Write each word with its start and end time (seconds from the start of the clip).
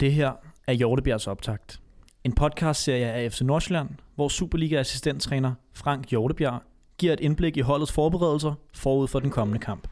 Det 0.00 0.12
her 0.12 0.32
er 0.66 0.72
Hjortebjergs 0.72 1.26
optakt. 1.26 1.80
En 2.24 2.34
podcastserie 2.34 3.12
af 3.12 3.32
FC 3.32 3.40
Nordsjælland, 3.40 3.88
hvor 4.14 4.28
Superliga-assistenttræner 4.28 5.52
Frank 5.74 6.10
Hjortebjerg 6.10 6.62
giver 6.98 7.12
et 7.12 7.20
indblik 7.20 7.56
i 7.56 7.60
holdets 7.60 7.92
forberedelser 7.92 8.54
forud 8.74 9.08
for 9.08 9.20
den 9.20 9.30
kommende 9.30 9.60
kamp. 9.60 9.88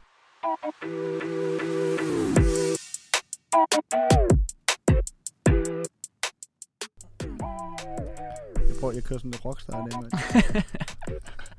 Jeg 8.68 8.76
prøver, 8.80 8.94
jeg 8.94 9.04
kører 9.04 9.18
sådan 9.18 9.30
lidt 9.30 9.44
rockstar 9.44 9.86
i 9.86 9.90
dag. 9.90 10.62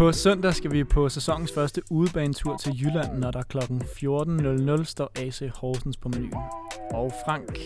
På 0.00 0.12
søndag 0.12 0.54
skal 0.54 0.72
vi 0.72 0.84
på 0.84 1.08
sæsonens 1.08 1.52
første 1.52 1.82
udebanetur 1.90 2.56
til 2.56 2.80
Jylland, 2.80 3.18
når 3.18 3.30
der 3.30 3.42
kl. 3.42 3.58
14.00 3.58 4.84
står 4.84 5.10
AC 5.16 5.42
Horsens 5.54 5.96
på 5.96 6.08
menuen. 6.08 6.42
Og 6.90 7.12
Frank, 7.24 7.58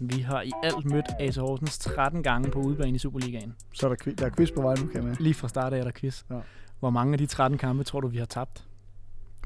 vi 0.00 0.20
har 0.20 0.42
i 0.42 0.50
alt 0.62 0.84
mødt 0.84 1.04
AC 1.20 1.36
Horsens 1.36 1.78
13 1.78 2.22
gange 2.22 2.50
på 2.50 2.58
udebane 2.58 2.94
i 2.94 2.98
Superligaen. 2.98 3.54
Så 3.72 3.88
er 3.88 3.94
der, 3.94 4.12
der 4.14 4.26
er 4.26 4.30
quiz 4.30 4.50
på 4.54 4.62
vej 4.62 4.74
nu, 4.74 4.86
kan 4.86 5.04
med. 5.04 5.16
Lige 5.16 5.34
fra 5.34 5.48
start 5.48 5.72
af 5.72 5.78
er 5.78 5.84
der 5.84 5.90
quiz. 5.90 6.24
Ja. 6.30 6.40
Hvor 6.80 6.90
mange 6.90 7.12
af 7.12 7.18
de 7.18 7.26
13 7.26 7.58
kampe 7.58 7.84
tror 7.84 8.00
du, 8.00 8.08
vi 8.08 8.18
har 8.18 8.26
tabt 8.26 8.64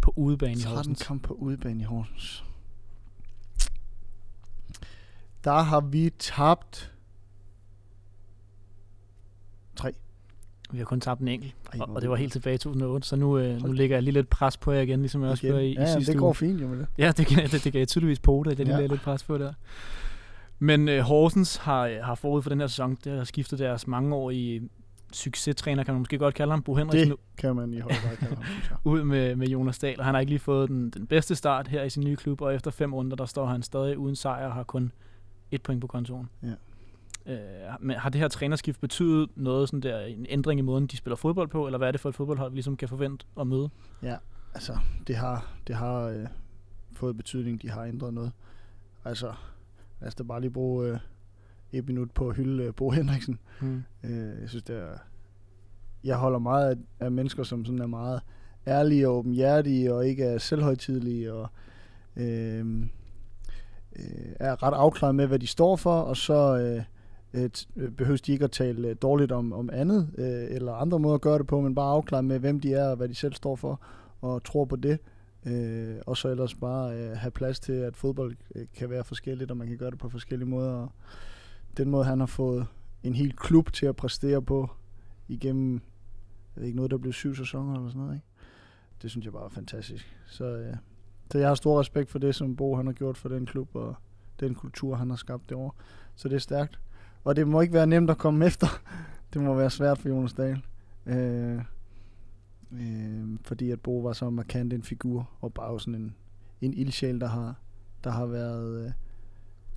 på 0.02 0.12
udebane 0.16 0.52
i 0.52 0.62
13 0.62 0.76
Horsens? 0.76 1.02
kamp 1.02 1.22
på 1.22 1.34
udebane 1.34 1.80
i 1.80 1.84
Horsens. 1.84 2.44
Der 5.44 5.62
har 5.62 5.80
vi 5.80 6.10
tabt... 6.18 6.92
Tre. 9.76 9.94
Vi 10.72 10.78
har 10.78 10.84
kun 10.84 11.00
tabt 11.00 11.20
en 11.20 11.28
enkelt, 11.28 11.54
og, 11.80 11.88
og 11.94 12.02
det 12.02 12.10
var 12.10 12.16
helt 12.16 12.32
tilbage 12.32 12.54
i 12.54 12.58
2008, 12.58 13.08
så 13.08 13.16
nu, 13.16 13.38
øh, 13.38 13.62
nu 13.62 13.72
lægger 13.72 13.96
jeg 13.96 14.02
lige 14.02 14.14
lidt 14.14 14.28
pres 14.28 14.56
på 14.56 14.72
jer 14.72 14.80
igen, 14.80 15.00
ligesom 15.00 15.22
jeg 15.22 15.30
også 15.30 15.42
gjorde 15.46 15.66
i, 15.66 15.70
i 15.70 15.74
ja, 15.74 15.80
ja, 15.80 15.92
sidste 15.92 16.12
det 16.12 16.18
uge. 16.18 16.26
går 16.26 16.32
fint 16.32 16.60
jo 16.62 16.68
med 16.68 16.78
det. 16.78 16.86
Ja, 16.98 17.12
det 17.16 17.28
det, 17.28 17.64
det 17.64 17.72
kan 17.72 17.78
jeg 17.78 17.88
tydeligvis 17.88 18.18
på 18.20 18.42
det, 18.46 18.58
det 18.58 18.68
Ja. 18.68 18.78
ja. 18.78 18.86
lidt 18.86 19.00
pres 19.00 19.22
på 19.24 19.38
der. 19.38 19.52
Men 20.58 20.88
øh, 20.88 21.00
Horsens 21.00 21.56
har, 21.56 22.02
har 22.02 22.14
forud 22.14 22.42
for 22.42 22.50
den 22.50 22.60
her 22.60 22.66
sæson, 22.66 22.98
det 23.04 23.12
har 23.16 23.24
skiftet 23.24 23.58
deres 23.58 23.86
mangeårige 23.86 24.68
succestræner, 25.12 25.84
kan 25.84 25.94
man 25.94 25.98
måske 26.00 26.18
godt 26.18 26.34
kalde 26.34 26.52
ham, 26.52 26.62
Bo 26.62 26.74
Henriksen, 26.74 27.10
Det 27.10 27.18
kan 27.38 27.56
man 27.56 27.74
i 27.74 27.78
høj 27.80 27.92
grad 28.02 28.16
kalde 28.16 28.34
ham, 28.34 28.44
jeg. 28.70 28.76
ud 28.92 29.04
med, 29.04 29.36
med 29.36 29.48
Jonas 29.48 29.78
Dahl, 29.78 29.98
og 29.98 30.04
han 30.04 30.14
har 30.14 30.20
ikke 30.20 30.30
lige 30.30 30.38
fået 30.38 30.68
den, 30.68 30.90
den 30.90 31.06
bedste 31.06 31.34
start 31.34 31.68
her 31.68 31.82
i 31.82 31.90
sin 31.90 32.04
nye 32.04 32.16
klub, 32.16 32.40
og 32.40 32.54
efter 32.54 32.70
fem 32.70 32.94
runder, 32.94 33.16
der 33.16 33.26
står 33.26 33.46
han 33.46 33.62
stadig 33.62 33.98
uden 33.98 34.16
sejr 34.16 34.46
og 34.46 34.52
har 34.54 34.62
kun 34.62 34.92
et 35.50 35.62
point 35.62 35.80
på 35.80 35.86
kontoen. 35.86 36.28
Ja. 36.42 36.48
Øh, 37.26 37.38
men 37.80 37.96
har 37.96 38.10
det 38.10 38.20
her 38.20 38.28
trænerskift 38.28 38.80
betydet 38.80 39.30
noget, 39.36 39.68
sådan 39.68 39.80
der, 39.80 40.00
en 40.00 40.26
ændring 40.28 40.60
i 40.60 40.62
måden, 40.62 40.86
de 40.86 40.96
spiller 40.96 41.16
fodbold 41.16 41.48
på, 41.48 41.66
eller 41.66 41.78
hvad 41.78 41.88
er 41.88 41.92
det 41.92 42.00
for 42.00 42.08
et 42.08 42.14
fodboldhold, 42.14 42.50
vi 42.50 42.56
ligesom 42.56 42.76
kan 42.76 42.88
forvente 42.88 43.26
at 43.40 43.46
møde? 43.46 43.70
Altså, 44.54 44.78
det 45.06 45.16
har, 45.16 45.52
det 45.66 45.74
har 45.74 46.02
øh, 46.02 46.26
fået 46.92 47.16
betydning, 47.16 47.62
de 47.62 47.70
har 47.70 47.84
ændret 47.84 48.14
noget. 48.14 48.32
Altså, 49.04 49.32
lad 50.00 50.08
os 50.08 50.14
da 50.14 50.22
bare 50.22 50.40
lige 50.40 50.50
bruge 50.50 50.88
øh, 50.88 50.98
et 51.72 51.86
minut 51.86 52.10
på 52.10 52.28
at 52.28 52.36
hylde 52.36 52.64
øh, 52.64 52.74
Bo 52.74 52.90
Henriksen. 52.90 53.38
Hmm. 53.60 53.82
Øh, 54.04 54.40
jeg 54.40 54.48
synes, 54.48 54.64
det 54.64 54.76
er... 54.76 54.98
Jeg 56.04 56.16
holder 56.16 56.38
meget 56.38 56.70
af, 56.70 56.76
af 57.04 57.10
mennesker, 57.10 57.42
som 57.42 57.64
sådan 57.64 57.80
er 57.80 57.86
meget 57.86 58.20
ærlige 58.66 59.08
og 59.08 59.16
åbenhjertige, 59.16 59.94
og 59.94 60.06
ikke 60.06 60.24
er 60.24 60.38
selvhøjtidlige, 60.38 61.32
og 61.32 61.48
øh, 62.16 62.82
øh, 63.96 64.32
er 64.40 64.62
ret 64.62 64.74
afklaret 64.74 65.14
med, 65.14 65.26
hvad 65.26 65.38
de 65.38 65.46
står 65.46 65.76
for, 65.76 66.00
og 66.00 66.16
så 66.16 66.58
øh, 66.58 66.84
Øh, 67.34 67.50
behøves 67.96 68.20
de 68.20 68.32
ikke 68.32 68.44
at 68.44 68.50
tale 68.50 68.88
øh, 68.88 68.96
dårligt 69.02 69.32
om, 69.32 69.52
om 69.52 69.70
andet, 69.72 70.10
øh, 70.18 70.56
eller 70.56 70.72
andre 70.72 70.98
måder 70.98 71.14
at 71.14 71.20
gøre 71.20 71.38
det 71.38 71.46
på, 71.46 71.60
men 71.60 71.74
bare 71.74 71.92
afklare 71.92 72.22
med, 72.22 72.38
hvem 72.38 72.60
de 72.60 72.74
er, 72.74 72.88
og 72.88 72.96
hvad 72.96 73.08
de 73.08 73.14
selv 73.14 73.34
står 73.34 73.56
for, 73.56 73.80
og 74.20 74.44
tror 74.44 74.64
på 74.64 74.76
det. 74.76 74.98
Øh, 75.46 75.96
og 76.06 76.16
så 76.16 76.28
ellers 76.28 76.54
bare 76.54 76.96
øh, 76.96 77.16
have 77.16 77.30
plads 77.30 77.60
til, 77.60 77.72
at 77.72 77.96
fodbold 77.96 78.36
øh, 78.54 78.66
kan 78.74 78.90
være 78.90 79.04
forskelligt, 79.04 79.50
og 79.50 79.56
man 79.56 79.68
kan 79.68 79.76
gøre 79.76 79.90
det 79.90 79.98
på 79.98 80.08
forskellige 80.08 80.48
måder. 80.48 80.72
Og 80.72 80.92
den 81.76 81.90
måde, 81.90 82.04
han 82.04 82.20
har 82.20 82.26
fået 82.26 82.66
en 83.02 83.14
hel 83.14 83.36
klub 83.36 83.72
til 83.72 83.86
at 83.86 83.96
præstere 83.96 84.42
på 84.42 84.70
igennem, 85.28 85.72
jeg 86.54 86.60
ved 86.60 86.66
ikke 86.66 86.76
noget, 86.76 86.90
der 86.90 86.98
blev 86.98 87.12
syv 87.12 87.34
sæsoner 87.34 87.74
eller 87.74 87.88
sådan 87.88 88.00
noget, 88.00 88.14
ikke? 88.14 88.26
Det 89.02 89.10
synes 89.10 89.24
jeg 89.24 89.32
bare 89.32 89.44
er 89.44 89.48
fantastisk. 89.48 90.16
Så, 90.26 90.44
øh, 90.44 90.74
så 91.32 91.38
jeg 91.38 91.48
har 91.48 91.54
stor 91.54 91.80
respekt 91.80 92.10
for 92.10 92.18
det, 92.18 92.34
som 92.34 92.56
Bo 92.56 92.76
han 92.76 92.86
har 92.86 92.92
gjort 92.92 93.16
for 93.16 93.28
den 93.28 93.46
klub, 93.46 93.76
og 93.76 93.94
den 94.40 94.54
kultur, 94.54 94.94
han 94.94 95.10
har 95.10 95.16
skabt 95.16 95.48
derovre. 95.48 95.72
Så 96.14 96.28
det 96.28 96.34
er 96.34 96.40
stærkt. 96.40 96.80
Og 97.24 97.36
det 97.36 97.48
må 97.48 97.60
ikke 97.60 97.74
være 97.74 97.86
nemt 97.86 98.10
at 98.10 98.18
komme 98.18 98.46
efter. 98.46 98.66
Det 99.32 99.42
må 99.42 99.54
være 99.54 99.70
svært 99.70 99.98
for 99.98 100.08
Jonas 100.08 100.32
Dahl. 100.32 100.62
Øh, 101.06 101.58
øh, 102.72 103.38
fordi 103.42 103.70
at 103.70 103.80
Bo 103.80 103.98
var 103.98 104.12
så 104.12 104.30
markant 104.30 104.72
en 104.72 104.82
figur, 104.82 105.30
og 105.40 105.54
bare 105.54 105.80
sådan 105.80 105.94
en, 105.94 106.14
en 106.60 106.74
ildsjæl, 106.74 107.20
der 107.20 107.28
har, 107.28 107.54
der 108.04 108.10
har 108.10 108.26
været 108.26 108.84
øh, 108.84 108.90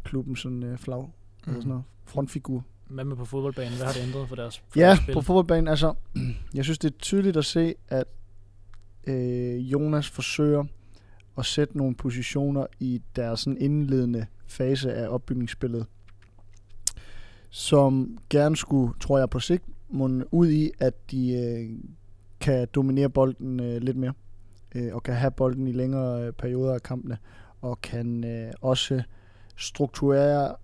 klubben 0.04 0.36
sådan 0.36 0.64
øh, 0.64 0.78
flag, 0.78 1.04
mm. 1.04 1.12
eller 1.48 1.62
sådan 1.62 1.70
noget, 1.70 1.84
frontfigur. 2.06 2.64
Hvad 2.88 3.06
med 3.06 3.16
på 3.16 3.26
fodboldbanen? 3.26 3.74
Hvad 3.78 3.86
har 3.86 3.94
det 3.94 4.04
ændret 4.08 4.30
for 4.30 4.36
deres, 4.36 4.58
for 4.58 4.80
Ja, 4.80 4.86
deres 4.86 5.00
spil? 5.00 5.14
på 5.14 5.22
fodboldbanen, 5.22 5.68
altså, 5.68 5.94
jeg 6.56 6.64
synes, 6.64 6.78
det 6.78 6.94
er 6.94 6.98
tydeligt 6.98 7.38
at 7.38 7.46
se, 7.46 7.76
at 7.88 8.08
øh, 9.08 9.72
Jonas 9.72 10.10
forsøger 10.10 10.64
at 11.38 11.46
sætte 11.46 11.78
nogle 11.78 11.96
positioner 11.96 12.66
i 12.80 13.02
deres 13.16 13.40
sådan 13.40 13.58
indledende 13.58 14.26
fase 14.48 14.94
af 14.94 15.08
opbygningsspillet, 15.08 15.86
som 17.56 18.18
gerne 18.30 18.56
skulle, 18.56 18.94
tror 19.00 19.18
jeg 19.18 19.30
på 19.30 19.40
sigt, 19.40 19.64
munde 19.90 20.34
ud 20.34 20.50
i, 20.50 20.72
at 20.80 21.12
de 21.12 21.34
øh, 21.34 21.80
kan 22.40 22.68
dominere 22.76 23.10
bolden 23.10 23.60
øh, 23.60 23.82
lidt 23.82 23.98
mere, 23.98 24.14
øh, 24.76 24.96
og 24.96 25.04
kan 25.04 25.14
have 25.16 25.32
bolden 25.32 25.68
i 25.68 25.72
længere 25.72 26.26
øh, 26.28 26.34
perioder 26.34 26.74
af 26.74 26.84
kampene, 26.84 27.18
og 27.62 27.82
kan 27.82 28.24
øh, 28.24 28.52
også 28.62 29.04
strukturere, 29.56 30.56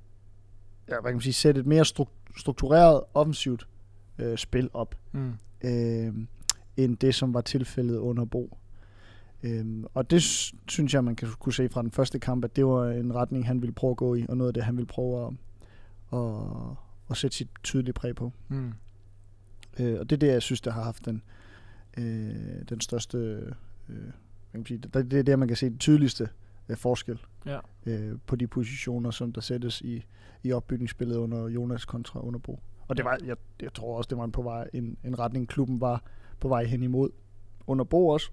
ja, 0.87 0.93
hvad 0.93 1.01
kan 1.03 1.13
man 1.13 1.21
sige, 1.21 1.33
sætte 1.33 1.59
et 1.61 1.67
mere 1.67 1.81
struk- 1.85 2.37
struktureret 2.39 3.03
offensivt 3.13 3.67
øh, 4.17 4.37
spil 4.37 4.69
op, 4.73 4.95
Mm. 5.11 5.33
øh, 5.63 6.13
end 6.77 6.97
det, 6.97 7.15
som 7.15 7.33
var 7.33 7.41
tilfældet 7.41 7.97
under 7.97 8.25
Bo. 8.25 8.57
Øhm, 9.43 9.85
og 9.93 10.11
det 10.11 10.21
synes 10.67 10.93
jeg, 10.93 11.03
man 11.03 11.15
kan 11.15 11.27
kunne 11.39 11.53
se 11.53 11.69
fra 11.69 11.81
den 11.81 11.91
første 11.91 12.19
kamp, 12.19 12.45
at 12.45 12.55
det 12.55 12.65
var 12.65 12.89
en 12.89 13.15
retning, 13.15 13.47
han 13.47 13.61
ville 13.61 13.73
prøve 13.73 13.91
at 13.91 13.97
gå 13.97 14.15
i, 14.15 14.25
og 14.29 14.37
noget 14.37 14.49
af 14.49 14.53
det, 14.53 14.63
han 14.63 14.77
ville 14.77 14.87
prøve 14.87 15.27
at, 15.27 15.33
at, 16.13 16.77
at 17.09 17.17
sætte 17.17 17.37
sit 17.37 17.49
tydelige 17.63 17.93
præg 17.93 18.15
på. 18.15 18.33
Mm. 18.47 18.73
Øh, 19.79 19.99
og 19.99 20.09
det 20.09 20.15
er 20.15 20.19
det, 20.19 20.27
jeg 20.27 20.41
synes, 20.41 20.61
der 20.61 20.71
har 20.71 20.83
haft 20.83 21.05
den, 21.05 21.23
øh, 21.97 22.61
den 22.69 22.81
største, 22.81 23.17
øh, 23.17 23.95
hvad 23.95 24.51
kan 24.51 24.59
man 24.59 24.65
sige, 24.65 24.77
det, 24.77 25.11
det 25.11 25.19
er 25.19 25.23
der, 25.23 25.35
man 25.35 25.47
kan 25.47 25.57
se 25.57 25.69
den 25.69 25.77
tydeligste 25.77 26.29
øh, 26.69 26.77
forskel 26.77 27.19
Ja. 27.45 27.59
øh, 27.85 28.17
på 28.27 28.35
de 28.35 28.47
positioner, 28.47 29.11
som 29.11 29.33
der 29.33 29.41
sættes 29.41 29.81
i, 29.81 30.05
i 30.43 30.51
opbygningsspillet 30.51 31.15
under 31.15 31.47
Jonas 31.47 31.85
kontra 31.85 32.25
under 32.25 32.39
Bo. 32.39 32.59
Og 32.87 32.97
det 32.97 33.05
var, 33.05 33.17
jeg, 33.25 33.37
jeg 33.61 33.73
tror 33.73 33.97
også, 33.97 34.07
det 34.07 34.17
var 34.17 34.23
en, 34.23 34.31
på 34.31 34.41
vej, 34.41 34.69
en, 34.73 34.97
en 35.03 35.19
retning, 35.19 35.47
klubben 35.47 35.81
var 35.81 36.03
på 36.39 36.47
vej 36.47 36.63
hen 36.65 36.83
imod 36.83 37.09
under 37.67 37.85
Bo 37.85 38.07
også. 38.07 38.31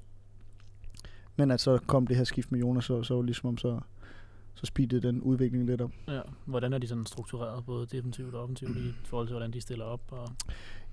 Men 1.36 1.50
at 1.50 1.60
så 1.60 1.78
kom 1.86 2.06
det 2.06 2.16
her 2.16 2.24
skift 2.24 2.52
med 2.52 2.60
Jonas, 2.60 2.84
så, 2.84 3.02
så 3.02 3.14
var 3.14 3.20
det 3.22 3.26
ligesom 3.26 3.48
om 3.48 3.58
så, 3.58 3.80
så 4.56 4.66
speedede 4.66 5.06
den 5.08 5.20
udvikling 5.20 5.66
lidt 5.66 5.80
op. 5.80 5.90
Ja. 6.08 6.20
Hvordan 6.44 6.72
er 6.72 6.78
de 6.78 6.86
sådan 6.88 7.06
struktureret, 7.06 7.64
både 7.66 7.86
defensivt 7.86 8.34
og 8.34 8.42
offensivt, 8.42 8.76
i 8.76 8.92
forhold 9.04 9.26
til, 9.28 9.32
hvordan 9.34 9.52
de 9.52 9.60
stiller 9.60 9.84
op? 9.84 10.00
Og... 10.10 10.28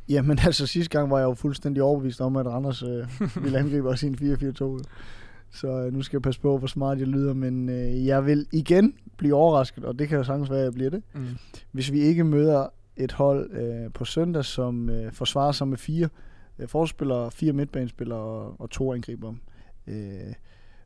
Jamen 0.09 0.39
altså 0.45 0.67
sidste 0.67 0.97
gang 0.97 1.09
var 1.11 1.17
jeg 1.17 1.25
jo 1.25 1.33
fuldstændig 1.33 1.83
overbevist 1.83 2.21
om, 2.21 2.35
at 2.35 2.45
Randers 2.47 2.83
øh, 2.83 3.07
ville 3.43 3.57
angribe 3.59 3.89
os 3.89 4.03
i 4.03 4.07
en 4.07 4.15
4-4-2. 4.15 4.83
Så 5.51 5.67
øh, 5.67 5.93
nu 5.93 6.01
skal 6.01 6.17
jeg 6.17 6.21
passe 6.21 6.41
på, 6.41 6.57
hvor 6.57 6.67
smart 6.67 6.99
jeg 6.99 7.07
lyder, 7.07 7.33
men 7.33 7.69
øh, 7.69 8.05
jeg 8.05 8.25
vil 8.25 8.45
igen 8.51 8.93
blive 9.17 9.35
overrasket, 9.35 9.85
og 9.85 9.99
det 9.99 10.07
kan 10.07 10.17
jo 10.17 10.23
sagtens 10.23 10.49
være, 10.49 10.59
at 10.59 10.65
jeg 10.65 10.73
bliver 10.73 10.89
det, 10.89 11.03
Mm. 11.13 11.25
hvis 11.71 11.91
vi 11.91 11.99
ikke 11.99 12.23
møder 12.23 12.67
et 12.97 13.11
hold 13.11 13.51
øh, 13.51 13.93
på 13.93 14.05
søndag, 14.05 14.45
som 14.45 14.89
øh, 14.89 15.11
forsvarer 15.11 15.51
sig 15.51 15.67
med 15.67 15.77
fire 15.77 16.09
øh, 16.59 16.67
forspillere, 16.67 17.31
fire 17.31 17.53
midtbanespillere 17.53 18.19
og, 18.19 18.61
og 18.61 18.69
to 18.69 18.93
angriber. 18.93 19.33
Øh, 19.87 20.33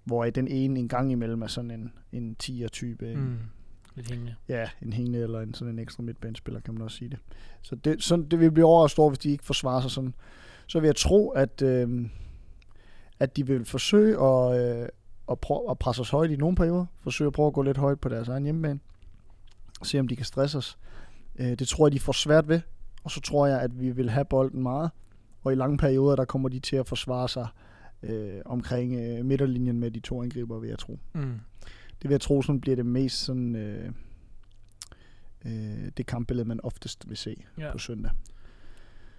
hvor 0.07 0.25
den 0.25 0.47
ene 0.47 0.79
en 0.79 0.87
gang 0.87 1.11
imellem 1.11 1.41
er 1.41 1.47
sådan 1.47 1.71
en, 1.71 1.93
en 2.11 2.35
10'er-type. 2.43 3.15
Mm. 3.15 3.37
Lidt 3.95 4.09
hængende. 4.09 4.35
Ja, 4.49 4.69
en 4.81 4.93
hængende 4.93 5.19
eller 5.19 5.39
en 5.39 5.53
sådan 5.53 5.73
en 5.73 5.79
ekstra 5.79 6.03
midtbanespiller, 6.03 6.61
kan 6.61 6.73
man 6.73 6.83
også 6.83 6.97
sige 6.97 7.09
det. 7.09 7.19
Så 7.61 7.75
det, 7.75 8.03
sådan, 8.03 8.25
det 8.25 8.39
vil 8.39 8.51
blive 8.51 8.65
overrasket 8.65 8.99
over, 8.99 9.09
hvis 9.09 9.19
de 9.19 9.29
ikke 9.29 9.43
forsvarer 9.43 9.81
sig 9.81 9.91
sådan. 9.91 10.13
Så 10.67 10.79
vil 10.79 10.87
jeg 10.87 10.95
tro, 10.95 11.29
at, 11.29 11.61
øh, 11.61 12.09
at 13.19 13.37
de 13.37 13.47
vil 13.47 13.65
forsøge 13.65 14.23
at, 14.23 14.59
øh, 14.59 14.87
at, 15.31 15.39
prøve, 15.39 15.71
at 15.71 15.79
presse 15.79 16.01
os 16.01 16.09
højt 16.09 16.31
i 16.31 16.35
nogle 16.35 16.55
perioder. 16.55 16.85
Forsøge 16.99 17.27
at 17.27 17.33
prøve 17.33 17.47
at 17.47 17.53
gå 17.53 17.61
lidt 17.61 17.77
højt 17.77 17.99
på 17.99 18.09
deres 18.09 18.27
egen 18.27 18.43
hjemmebane. 18.43 18.79
Se 19.83 19.99
om 19.99 20.07
de 20.07 20.15
kan 20.15 20.25
stresse 20.25 20.57
os. 20.57 20.77
Øh, 21.39 21.59
det 21.59 21.67
tror 21.67 21.87
jeg, 21.87 21.93
de 21.93 21.99
får 21.99 22.13
svært 22.13 22.47
ved. 22.47 22.61
Og 23.03 23.11
så 23.11 23.21
tror 23.21 23.47
jeg, 23.47 23.61
at 23.61 23.79
vi 23.79 23.91
vil 23.91 24.09
have 24.09 24.25
bolden 24.25 24.63
meget. 24.63 24.91
Og 25.43 25.51
i 25.51 25.55
lange 25.55 25.77
perioder, 25.77 26.15
der 26.15 26.25
kommer 26.25 26.49
de 26.49 26.59
til 26.59 26.75
at 26.75 26.87
forsvare 26.87 27.29
sig 27.29 27.41
øh, 27.41 27.66
omkring 28.45 28.99
øh, 29.19 29.25
midterlinjen 29.25 29.79
med 29.79 29.91
de 29.91 29.99
to 29.99 30.23
angriber, 30.23 30.59
vil 30.59 30.69
jeg 30.69 30.79
tro. 30.79 30.99
Mm. 31.13 31.21
Det 32.01 32.03
vil 32.03 32.11
jeg 32.11 32.21
tro, 32.21 32.41
sådan 32.41 32.61
bliver 32.61 32.75
det 32.75 32.85
mest 32.85 33.17
sådan, 33.25 33.55
øh, 33.55 33.91
øh, 35.45 35.91
det 35.97 36.05
kampbillede, 36.05 36.47
man 36.47 36.59
oftest 36.63 37.09
vil 37.09 37.17
se 37.17 37.35
Ja. 37.59 37.71
på 37.71 37.77
søndag. 37.77 38.11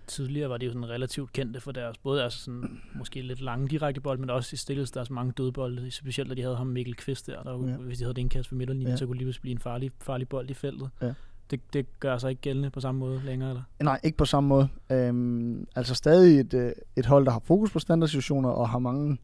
tidligere 0.07 0.51
var 0.51 0.57
de 0.57 0.67
jo 0.67 0.73
sådan 0.73 0.89
relativt 0.89 1.33
kendte 1.33 1.61
for 1.61 1.73
deres, 1.73 1.99
både 1.99 2.23
altså 2.25 2.39
sådan, 2.39 2.81
måske 2.95 3.23
lidt 3.23 3.41
lange 3.41 3.69
direkte 3.69 4.01
bold, 4.01 4.19
men 4.19 4.31
også 4.31 4.55
i 4.55 4.57
stillet 4.57 4.95
deres 4.95 5.11
mange 5.11 5.33
dødbolde, 5.33 5.91
specielt 5.91 6.31
da 6.31 6.35
de 6.35 6.43
havde 6.43 6.57
ham 6.57 6.67
Mikkel 6.67 6.95
Kvist 6.97 7.27
der, 7.27 7.43
der 7.43 7.69
ja. 7.69 7.77
Hvis 7.77 7.99
de 7.99 8.05
havde 8.05 8.15
det 8.15 8.21
indkast 8.21 8.53
ved 8.53 8.59
midterlinjen, 8.59 8.87
Ja. 8.87 8.91
ja. 8.93 8.97
så 8.97 9.07
kunne 9.07 9.13
det 9.15 9.19
lige 9.19 9.27
pludselig 9.27 9.43
blive 9.43 9.53
en 9.53 9.59
farlig, 9.59 9.91
farlig 10.01 10.29
bold 10.29 10.51
i 10.51 10.55
feltet. 10.55 10.91
Ja. 11.03 11.13
Det, 11.51 11.73
det 11.73 12.01
gør 12.01 12.19
sig 12.19 12.31
ikke 12.31 12.43
gældende 12.43 12.71
på 12.71 12.81
samme 12.81 12.99
måde 12.99 13.21
længere, 13.25 13.49
eller? 13.49 13.63
Nej, 13.83 14.01
ikke 14.03 14.19
på 14.19 14.25
samme 14.25 14.49
måde. 14.49 14.69
Øhm, 14.91 15.67
altså 15.77 15.95
stadig 15.95 16.41
et, 16.41 16.55
øh, 16.55 16.73
et 16.97 17.07
hold, 17.07 17.25
der 17.25 17.31
har 17.31 17.43
fokus 17.45 17.73
på 17.73 17.79
standardsituationer 17.79 18.49
og 18.49 18.69
har 18.69 18.79
mange 18.79 19.19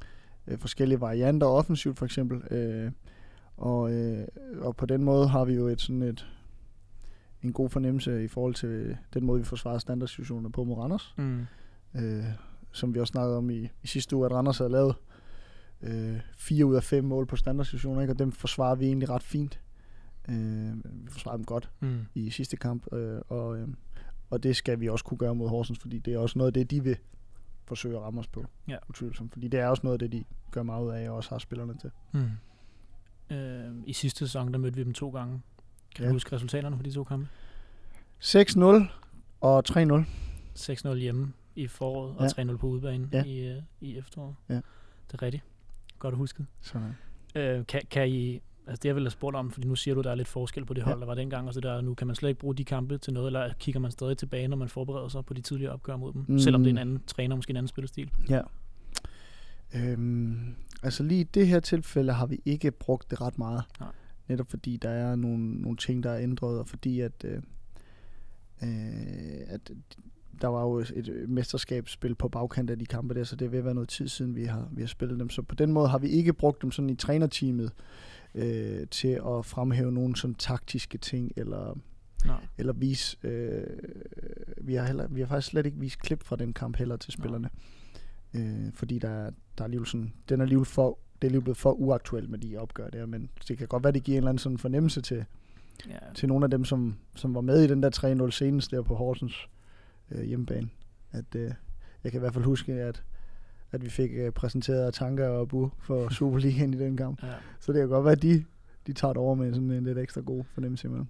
øh, 0.46 0.58
forskellige 0.58 1.00
varianter 1.00 1.46
offensivt 1.46 1.98
for 1.98 2.04
eksempel. 2.04 2.42
Øh, 2.50 2.90
og, 3.56 3.92
øh, 3.92 4.26
og 4.60 4.76
på 4.76 4.86
den 4.86 5.04
måde 5.04 5.28
har 5.28 5.44
vi 5.44 5.54
jo 5.54 5.68
et 5.68 5.80
sådan 5.80 6.02
et 6.02 6.26
en 7.42 7.52
god 7.52 7.70
fornemmelse 7.70 8.24
i 8.24 8.28
forhold 8.28 8.54
til 8.54 8.96
den 9.14 9.24
måde, 9.24 9.38
vi 9.38 9.44
forsvarer 9.44 9.78
standardsituationer 9.78 10.50
på 10.50 10.64
mod 10.64 10.76
Randers. 10.76 11.14
Mm. 11.16 11.46
Øh, 11.94 12.24
som 12.72 12.94
vi 12.94 13.00
også 13.00 13.10
snakkede 13.10 13.36
om 13.36 13.50
i, 13.50 13.68
i 13.82 13.86
sidste 13.86 14.16
uge, 14.16 14.26
at 14.26 14.32
Randers 14.32 14.58
havde 14.58 14.70
lavet 14.70 14.94
øh, 15.82 16.20
fire 16.36 16.66
ud 16.66 16.74
af 16.74 16.82
fem 16.82 17.04
mål 17.04 17.26
på 17.26 17.36
standardsituationer, 17.36 18.00
ikke? 18.00 18.12
og 18.12 18.18
dem 18.18 18.32
forsvarer 18.32 18.74
vi 18.74 18.86
egentlig 18.86 19.10
ret 19.10 19.22
fint. 19.22 19.60
Øh, 20.28 20.74
vi 21.04 21.10
forsvarer 21.10 21.36
dem 21.36 21.44
godt 21.46 21.70
Mm. 21.80 22.06
i 22.14 22.30
sidste 22.30 22.56
kamp, 22.56 22.92
øh, 22.94 23.20
og, 23.28 23.58
øh, 23.58 23.68
og 24.30 24.42
det 24.42 24.56
skal 24.56 24.80
vi 24.80 24.88
også 24.88 25.04
kunne 25.04 25.18
gøre 25.18 25.34
mod 25.34 25.48
Horsens, 25.48 25.78
fordi 25.78 25.98
det 25.98 26.14
er 26.14 26.18
også 26.18 26.38
noget 26.38 26.46
af 26.46 26.52
det, 26.54 26.70
de 26.70 26.84
vil 26.84 26.96
forsøge 27.64 27.96
at 27.96 28.02
ramme 28.02 28.20
os 28.20 28.26
på, 28.26 28.44
Ja. 28.68 28.76
utvivlsomt. 28.88 29.32
Fordi 29.32 29.48
det 29.48 29.60
er 29.60 29.66
også 29.66 29.80
noget 29.84 30.02
af 30.02 30.10
det, 30.10 30.12
de 30.12 30.24
gør 30.50 30.62
meget 30.62 30.84
ud 30.84 30.90
af, 30.90 31.10
og 31.10 31.16
også 31.16 31.30
har 31.30 31.38
spillerne 31.38 31.74
til. 31.78 31.90
Mm. 32.12 32.30
Øh, 33.36 33.72
I 33.86 33.92
sidste 33.92 34.18
sæson, 34.18 34.52
der 34.52 34.58
mødte 34.58 34.76
vi 34.76 34.84
dem 34.84 34.92
to 34.94 35.10
gange. 35.10 35.42
Kan 35.94 36.02
Ja. 36.04 36.08
du 36.08 36.12
huske 36.14 36.34
resultaterne 36.36 36.76
for 36.76 36.82
de 36.82 36.90
to 36.92 37.04
kampe? 37.04 37.28
6-0 38.20 38.90
og 39.40 39.64
3-0. 39.68 40.06
6-0 40.54 40.94
hjemme 40.98 41.32
i 41.56 41.66
foråret, 41.66 42.14
Ja. 42.20 42.24
og 42.24 42.30
3-0 42.30 42.56
på 42.56 42.66
udebane 42.66 43.08
Ja. 43.12 43.24
i, 43.24 43.48
øh, 43.48 43.62
i 43.80 43.98
efteråret. 43.98 44.34
Ja. 44.48 44.54
Det 44.54 44.62
er 45.14 45.22
rigtigt. 45.22 45.44
Godt 45.98 46.14
husket. 46.16 46.46
Så, 46.60 46.80
Øh, 47.36 47.66
kan, 47.66 47.82
kan 47.90 48.08
I, 48.08 48.40
altså 48.66 48.80
det 48.82 48.88
jeg 48.88 48.94
ville 48.94 49.06
have 49.06 49.10
spurgt 49.10 49.36
om, 49.36 49.50
fordi 49.50 49.66
nu 49.68 49.74
siger 49.76 49.94
du, 49.94 50.00
der 50.00 50.10
er 50.10 50.14
lidt 50.14 50.28
forskel 50.28 50.64
på 50.64 50.74
det 50.74 50.80
Ja. 50.80 50.86
hold, 50.86 51.00
der 51.00 51.06
var 51.06 51.14
dengang, 51.14 51.48
og 51.48 51.54
så 51.54 51.60
der 51.60 51.80
nu 51.80 51.94
kan 51.94 52.06
man 52.06 52.16
slet 52.16 52.28
ikke 52.28 52.40
bruge 52.40 52.54
de 52.54 52.64
kampe 52.64 52.98
til 52.98 53.12
noget, 53.12 53.26
eller 53.26 53.52
kigger 53.58 53.80
man 53.80 53.90
stadig 53.90 54.18
tilbage, 54.18 54.48
når 54.48 54.56
man 54.56 54.68
forbereder 54.68 55.08
sig 55.08 55.24
på 55.24 55.34
de 55.34 55.40
tidligere 55.40 55.72
opgør 55.72 55.96
mod 55.96 56.12
dem, 56.12 56.20
Mm. 56.28 56.32
mm. 56.32 56.38
selvom 56.38 56.62
det 56.62 56.68
er 56.70 56.74
en 56.74 56.78
anden 56.78 57.00
træner, 57.06 57.36
måske 57.36 57.50
en 57.50 57.56
anden 57.56 57.68
spillestil? 57.68 58.10
ja. 58.28 58.40
Øhm, 59.76 60.54
altså 60.82 61.02
lige 61.02 61.20
i 61.20 61.24
det 61.24 61.46
her 61.46 61.60
tilfælde 61.60 62.12
har 62.12 62.26
vi 62.26 62.40
ikke 62.44 62.70
brugt 62.70 63.10
det 63.10 63.20
ret 63.20 63.38
meget. 63.38 63.62
Nej. 63.80 63.88
Netop 64.28 64.50
fordi 64.50 64.76
der 64.76 64.88
er 64.90 65.16
nogle, 65.16 65.54
nogle 65.60 65.76
ting, 65.76 66.02
der 66.02 66.10
er 66.10 66.18
ændret, 66.22 66.58
og 66.58 66.68
fordi 66.68 67.00
at, 67.00 67.24
øh, 67.24 67.36
øh, 68.62 69.40
at 69.46 69.70
der 70.40 70.48
var 70.48 70.62
jo 70.62 70.78
et 70.78 71.24
mesterskabsspil 71.28 72.14
på 72.14 72.28
bagkant 72.28 72.70
af 72.70 72.78
de 72.78 72.86
kampe 72.86 73.14
der, 73.14 73.24
så 73.24 73.36
det 73.36 73.52
vil 73.52 73.64
være 73.64 73.74
noget 73.74 73.88
tid 73.88 74.08
siden, 74.08 74.36
vi 74.36 74.44
har, 74.44 74.68
vi 74.72 74.82
har 74.82 74.86
spillet 74.86 75.18
dem. 75.18 75.30
Så 75.30 75.42
på 75.42 75.54
den 75.54 75.72
måde 75.72 75.88
har 75.88 75.98
vi 75.98 76.08
ikke 76.08 76.32
brugt 76.32 76.62
dem 76.62 76.70
sådan 76.72 76.90
i 76.90 76.94
trænerteamet 76.94 77.64
øh, 77.64 77.70
til 78.90 79.08
at 79.08 79.44
fremhæve 79.46 79.92
nogle 79.92 80.16
sådan 80.16 80.34
taktiske 80.34 80.98
ting, 80.98 81.32
eller, 81.36 81.78
Nej. 82.26 82.36
eller 82.58 82.72
vise... 82.72 83.16
Øh, 83.22 83.66
vi, 84.60 84.74
har 84.74 84.86
heller, 84.86 85.06
vi 85.08 85.20
har 85.20 85.26
faktisk 85.26 85.48
slet 85.48 85.66
ikke 85.66 85.78
vist 85.78 85.98
klip 85.98 86.22
fra 86.22 86.36
den 86.36 86.52
kamp 86.52 86.76
heller 86.76 86.96
til 86.96 87.12
spillerne. 87.12 87.50
Øh, 88.34 88.72
fordi 88.74 88.98
der, 88.98 89.08
er- 89.08 89.30
der 89.58 89.62
er 89.62 89.64
alligevel 89.64 89.86
sådan, 89.86 90.12
den 90.28 90.40
er 90.40 90.44
alligevel 90.44 90.64
for, 90.66 90.98
det 91.22 91.26
er 91.26 91.28
alligevel 91.28 91.44
blevet 91.44 91.56
for 91.56 91.72
uaktuelt 91.72 92.30
med 92.30 92.38
de 92.38 92.56
opgør 92.56 92.90
der, 92.90 93.06
men 93.06 93.30
det 93.48 93.58
kan 93.58 93.68
godt 93.68 93.84
være, 93.84 93.92
det 93.92 94.02
giver 94.04 94.14
en 94.16 94.18
eller 94.18 94.28
anden 94.28 94.38
sådan 94.38 94.58
fornemmelse 94.58 95.00
til, 95.00 95.24
Ja, 95.88 95.98
til 96.14 96.28
nogle 96.28 96.44
af 96.44 96.50
dem, 96.50 96.64
som, 96.64 96.96
som 97.16 97.34
var 97.34 97.40
med 97.40 97.62
i 97.62 97.66
den 97.66 97.82
der 97.82 98.24
3-0 98.26 98.30
senest 98.30 98.70
der 98.70 98.82
på 98.82 98.94
Horsens 98.94 99.48
øh, 100.10 100.22
hjemmebane. 100.24 100.68
At, 101.12 101.24
øh, 101.36 101.52
jeg 102.04 102.12
kan 102.12 102.18
i 102.18 102.20
hvert 102.20 102.32
fald 102.34 102.44
huske, 102.44 102.72
at, 102.72 103.02
at 103.74 103.84
vi 103.84 103.90
fik 103.90 104.10
øh, 104.14 104.32
præsenteret 104.32 104.94
Tanka 104.94 105.26
og 105.28 105.48
Bu 105.48 105.70
for 105.80 106.08
Superligaen 106.14 106.74
i 106.74 106.78
den 106.78 106.96
kamp. 106.96 107.22
ja. 107.22 107.28
Så 107.60 107.72
det 107.72 107.80
kan 107.80 107.88
godt 107.88 108.04
være, 108.04 108.12
at 108.12 108.22
de, 108.22 108.44
de 108.86 108.92
tager 108.92 109.12
det 109.12 109.20
over 109.22 109.34
med 109.34 109.54
sådan 109.54 109.70
en 109.70 109.84
lidt 109.84 109.98
ekstra 109.98 110.20
god 110.20 110.44
fornemmelse 110.54 110.86
imellem. 110.86 111.06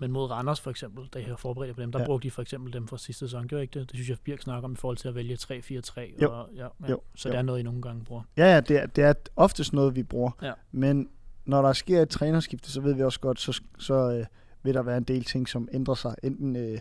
Men 0.00 0.10
mod 0.12 0.30
Randers 0.30 0.60
for 0.60 0.70
eksempel, 0.70 1.08
da 1.14 1.18
jeg 1.18 1.28
har 1.28 1.36
forberedt 1.36 1.76
på 1.76 1.82
dem, 1.82 1.92
der 1.92 2.00
Ja. 2.00 2.06
brugte 2.06 2.26
de 2.26 2.30
for 2.30 2.42
eksempel 2.42 2.72
dem 2.72 2.88
fra 2.88 2.98
sidste 2.98 3.18
sæson, 3.26 3.46
gjorde 3.48 3.62
ikke 3.62 3.78
det? 3.80 3.88
Det 3.90 3.96
synes 3.96 4.08
jeg, 4.08 4.16
Birk 4.24 4.40
snakker 4.42 4.64
om 4.68 4.72
i 4.72 4.76
forhold 4.76 4.96
til 4.96 5.08
at 5.08 5.14
vælge 5.14 5.34
3-4-3. 5.34 6.22
Jo. 6.22 6.32
Og, 6.32 6.48
ja, 6.56 6.62
ja. 6.82 6.90
Jo. 6.90 7.00
Så 7.14 7.28
Jo. 7.28 7.32
det 7.32 7.38
er 7.38 7.42
noget, 7.42 7.60
I 7.60 7.62
nogle 7.62 7.82
gange 7.82 8.04
bruger. 8.04 8.22
Ja, 8.36 8.54
ja, 8.54 8.60
det 8.60 8.76
er, 8.82 8.86
det 8.86 9.04
er 9.04 9.12
oftest 9.36 9.72
noget, 9.72 9.96
vi 9.96 10.02
bruger. 10.02 10.30
Ja. 10.42 10.52
Men 10.72 11.08
når 11.44 11.62
der 11.62 11.72
sker 11.72 12.02
et 12.02 12.08
trænerskifte, 12.08 12.70
så 12.72 12.80
ved 12.80 12.94
vi 12.94 13.02
også 13.02 13.20
godt, 13.20 13.40
så, 13.40 13.62
så 13.78 13.94
øh, 14.18 14.26
vil 14.62 14.74
der 14.74 14.82
være 14.82 14.96
en 14.96 15.02
del 15.04 15.24
ting, 15.24 15.48
som 15.48 15.68
ændrer 15.72 15.94
sig. 15.94 16.14
Enten 16.22 16.56
øh, 16.56 16.78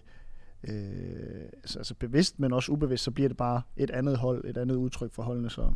øh, 0.63 1.45
altså, 1.53 1.79
altså 1.79 1.93
bevidst, 1.95 2.39
men 2.39 2.53
også 2.53 2.71
ubevidst, 2.71 3.03
så 3.03 3.11
bliver 3.11 3.29
det 3.29 3.37
bare 3.37 3.61
et 3.77 3.89
andet 3.89 4.17
hold, 4.17 4.45
et 4.45 4.57
andet 4.57 4.75
udtryk 4.75 5.13
for 5.13 5.23
holdene. 5.23 5.49
Så, 5.49 5.73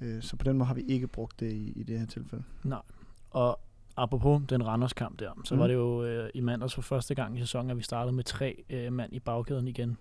øh, 0.00 0.22
så 0.22 0.36
på 0.36 0.44
den 0.44 0.58
måde 0.58 0.66
har 0.66 0.74
vi 0.74 0.82
ikke 0.88 1.06
brugt 1.06 1.40
det 1.40 1.52
i, 1.52 1.72
i 1.76 1.82
det 1.82 1.98
her 1.98 2.06
tilfælde. 2.06 2.44
Nej. 2.64 2.82
Og 3.30 3.60
apropos 3.96 4.42
den 4.48 4.66
Randers 4.66 4.92
kamp 4.92 5.20
der, 5.20 5.30
så 5.44 5.54
Mm. 5.54 5.60
var 5.60 5.66
det 5.66 5.74
jo 5.74 6.04
øh, 6.04 6.30
i 6.34 6.40
mandags 6.40 6.74
for 6.74 6.82
første 6.82 7.14
gang 7.14 7.36
i 7.36 7.40
sæsonen, 7.40 7.70
at 7.70 7.76
vi 7.76 7.82
startede 7.82 8.16
med 8.16 8.24
tre 8.24 8.64
øh, 8.70 8.92
mand 8.92 9.12
i 9.12 9.18
bagkæden 9.20 9.68
igen 9.68 9.98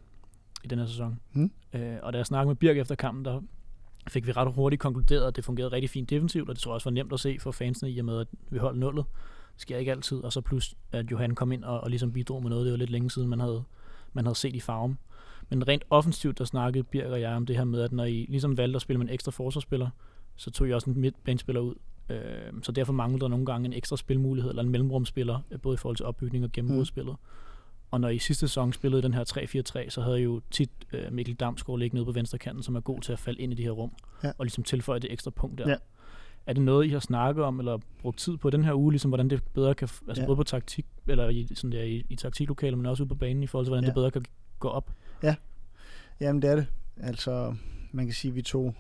i 0.63 0.67
den 0.67 0.79
her 0.79 0.85
sæson. 0.85 1.19
Mm. 1.33 1.51
Øh, 1.73 1.97
og 2.03 2.13
da 2.13 2.17
jeg 2.17 2.25
snakkede 2.25 2.49
med 2.49 2.55
Birk 2.55 2.77
efter 2.77 2.95
kampen, 2.95 3.25
der 3.25 3.41
fik 4.09 4.27
vi 4.27 4.31
ret 4.31 4.53
hurtigt 4.53 4.81
konkluderet, 4.81 5.27
at 5.27 5.35
det 5.35 5.45
fungerede 5.45 5.71
rigtig 5.71 5.89
fint 5.89 6.09
defensivt, 6.09 6.49
og 6.49 6.55
det 6.55 6.61
tror 6.61 6.71
jeg 6.71 6.75
også 6.75 6.89
var 6.89 6.93
nemt 6.93 7.13
at 7.13 7.19
se 7.19 7.37
for 7.39 7.51
fansene 7.51 7.91
i 7.91 7.99
og 7.99 8.05
med, 8.05 8.19
at 8.19 8.27
vi 8.49 8.57
holdt 8.57 8.79
nullet. 8.79 9.05
Det 9.53 9.61
sker 9.61 9.77
ikke 9.77 9.91
altid, 9.91 10.17
og 10.17 10.33
så 10.33 10.41
plus, 10.41 10.75
at 10.91 11.11
Johan 11.11 11.35
kom 11.35 11.51
ind 11.51 11.63
og, 11.63 11.81
og 11.81 11.89
ligesom 11.89 12.11
bidrog 12.13 12.41
med 12.41 12.49
noget. 12.49 12.65
Det 12.65 12.71
var 12.71 12.77
lidt 12.77 12.89
længe 12.89 13.11
siden, 13.11 13.29
man 13.29 13.39
havde, 13.39 13.63
man 14.17 14.25
havde 14.25 14.35
set 14.37 14.55
i 14.55 14.59
farven. 14.59 14.97
Men 15.49 15.67
rent 15.67 15.83
offensivt, 15.89 16.37
der 16.37 16.45
snakkede 16.45 16.83
Birk 16.83 17.11
og 17.11 17.21
jeg 17.21 17.33
om 17.35 17.45
det 17.45 17.55
her 17.57 17.63
med, 17.63 17.81
at 17.81 17.91
når 17.91 18.03
I 18.05 18.25
ligesom 18.29 18.57
valgte 18.57 18.75
at 18.75 18.81
spille 18.81 18.97
med 18.97 19.07
en 19.07 19.13
ekstra 19.13 19.31
forsvarsspiller, 19.31 19.89
så 20.35 20.51
tog 20.51 20.67
I 20.67 20.73
også 20.73 20.89
en 20.89 20.99
midtbanespiller 21.01 21.61
ud. 21.61 21.75
Øh, 22.09 22.53
så 22.63 22.71
derfor 22.71 22.93
manglede 22.93 23.21
der 23.21 23.27
nogle 23.27 23.45
gange 23.45 23.65
en 23.65 23.73
ekstra 23.73 23.97
spilmulighed, 23.97 24.49
eller 24.51 24.63
en 24.63 24.69
mellemrumspiller, 24.69 25.39
øh, 25.51 25.59
både 25.61 25.73
i 25.73 25.77
forhold 25.77 25.95
til 25.95 26.05
opbygning 26.05 26.43
og 26.43 26.51
gennembrudspillet. 26.51 27.15
Og 27.91 28.01
når 28.01 28.09
I 28.09 28.19
sidste 28.19 28.47
sæson 28.47 28.73
spillede 28.73 29.01
den 29.01 29.13
her 29.13 29.23
3-4-3, 29.85 29.89
så 29.89 30.01
havde 30.01 30.19
I 30.19 30.23
jo 30.23 30.41
tit 30.51 30.69
øh, 30.93 31.13
Mikkel 31.13 31.35
Damsgaard 31.35 31.79
ligge 31.79 31.95
nede 31.95 32.05
på 32.05 32.11
venstre 32.11 32.37
kanten, 32.37 32.63
som 32.63 32.75
er 32.75 32.79
god 32.79 33.01
til 33.01 33.11
at 33.13 33.19
falde 33.19 33.39
ind 33.41 33.53
i 33.53 33.55
de 33.55 33.63
her 33.63 33.71
rum, 33.71 33.91
Ja. 34.23 34.31
og 34.37 34.45
ligesom 34.45 34.63
tilføje 34.63 34.99
det 34.99 35.11
ekstra 35.13 35.31
punkt 35.31 35.57
der. 35.57 35.69
Ja. 35.69 35.75
Er 36.47 36.53
det 36.53 36.61
noget, 36.63 36.85
I 36.85 36.89
har 36.89 36.99
snakket 36.99 37.43
om, 37.43 37.59
eller 37.59 37.77
brugt 38.01 38.17
tid 38.17 38.37
på 38.37 38.49
den 38.49 38.63
her 38.63 38.73
uge, 38.73 38.91
ligesom 38.91 39.11
hvordan 39.11 39.29
det 39.29 39.43
bedre 39.53 39.75
kan, 39.75 39.89
altså 40.07 40.21
Ja. 40.21 40.25
både 40.25 40.35
på 40.35 40.43
taktik, 40.43 40.85
eller 41.07 41.29
i, 41.29 41.47
sådan 41.55 41.71
der, 41.71 41.83
i, 41.83 42.05
i 42.09 42.15
taktiklokalet, 42.15 42.77
men 42.77 42.85
også 42.85 43.03
ude 43.03 43.07
på 43.09 43.15
banen, 43.15 43.43
i 43.43 43.47
forhold 43.47 43.65
til, 43.65 43.69
hvordan 43.69 43.83
Ja. 43.83 43.87
det 43.87 43.93
bedre 43.95 44.11
kan 44.11 44.25
gå 44.59 44.67
op? 44.67 44.91
Jamen, 46.19 46.41
det 46.41 46.49
er 46.49 46.55
det. 46.55 46.67
Altså, 46.97 47.55
man 47.91 48.05
kan 48.05 48.13
sige, 48.13 48.29
at 48.29 48.35
vi 48.35 48.41
tog 48.41 48.75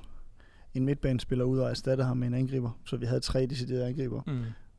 en 0.73 0.85
midtbanespiller 0.85 1.45
ud 1.45 1.59
og 1.59 1.69
erstattede 1.69 2.07
ham 2.07 2.17
med 2.17 2.27
en 2.27 2.33
angriber. 2.33 2.79
Så 2.85 2.97
vi 2.97 3.05
havde 3.05 3.19
tre 3.19 3.45
deciderede 3.45 3.87
angriber. 3.87 4.21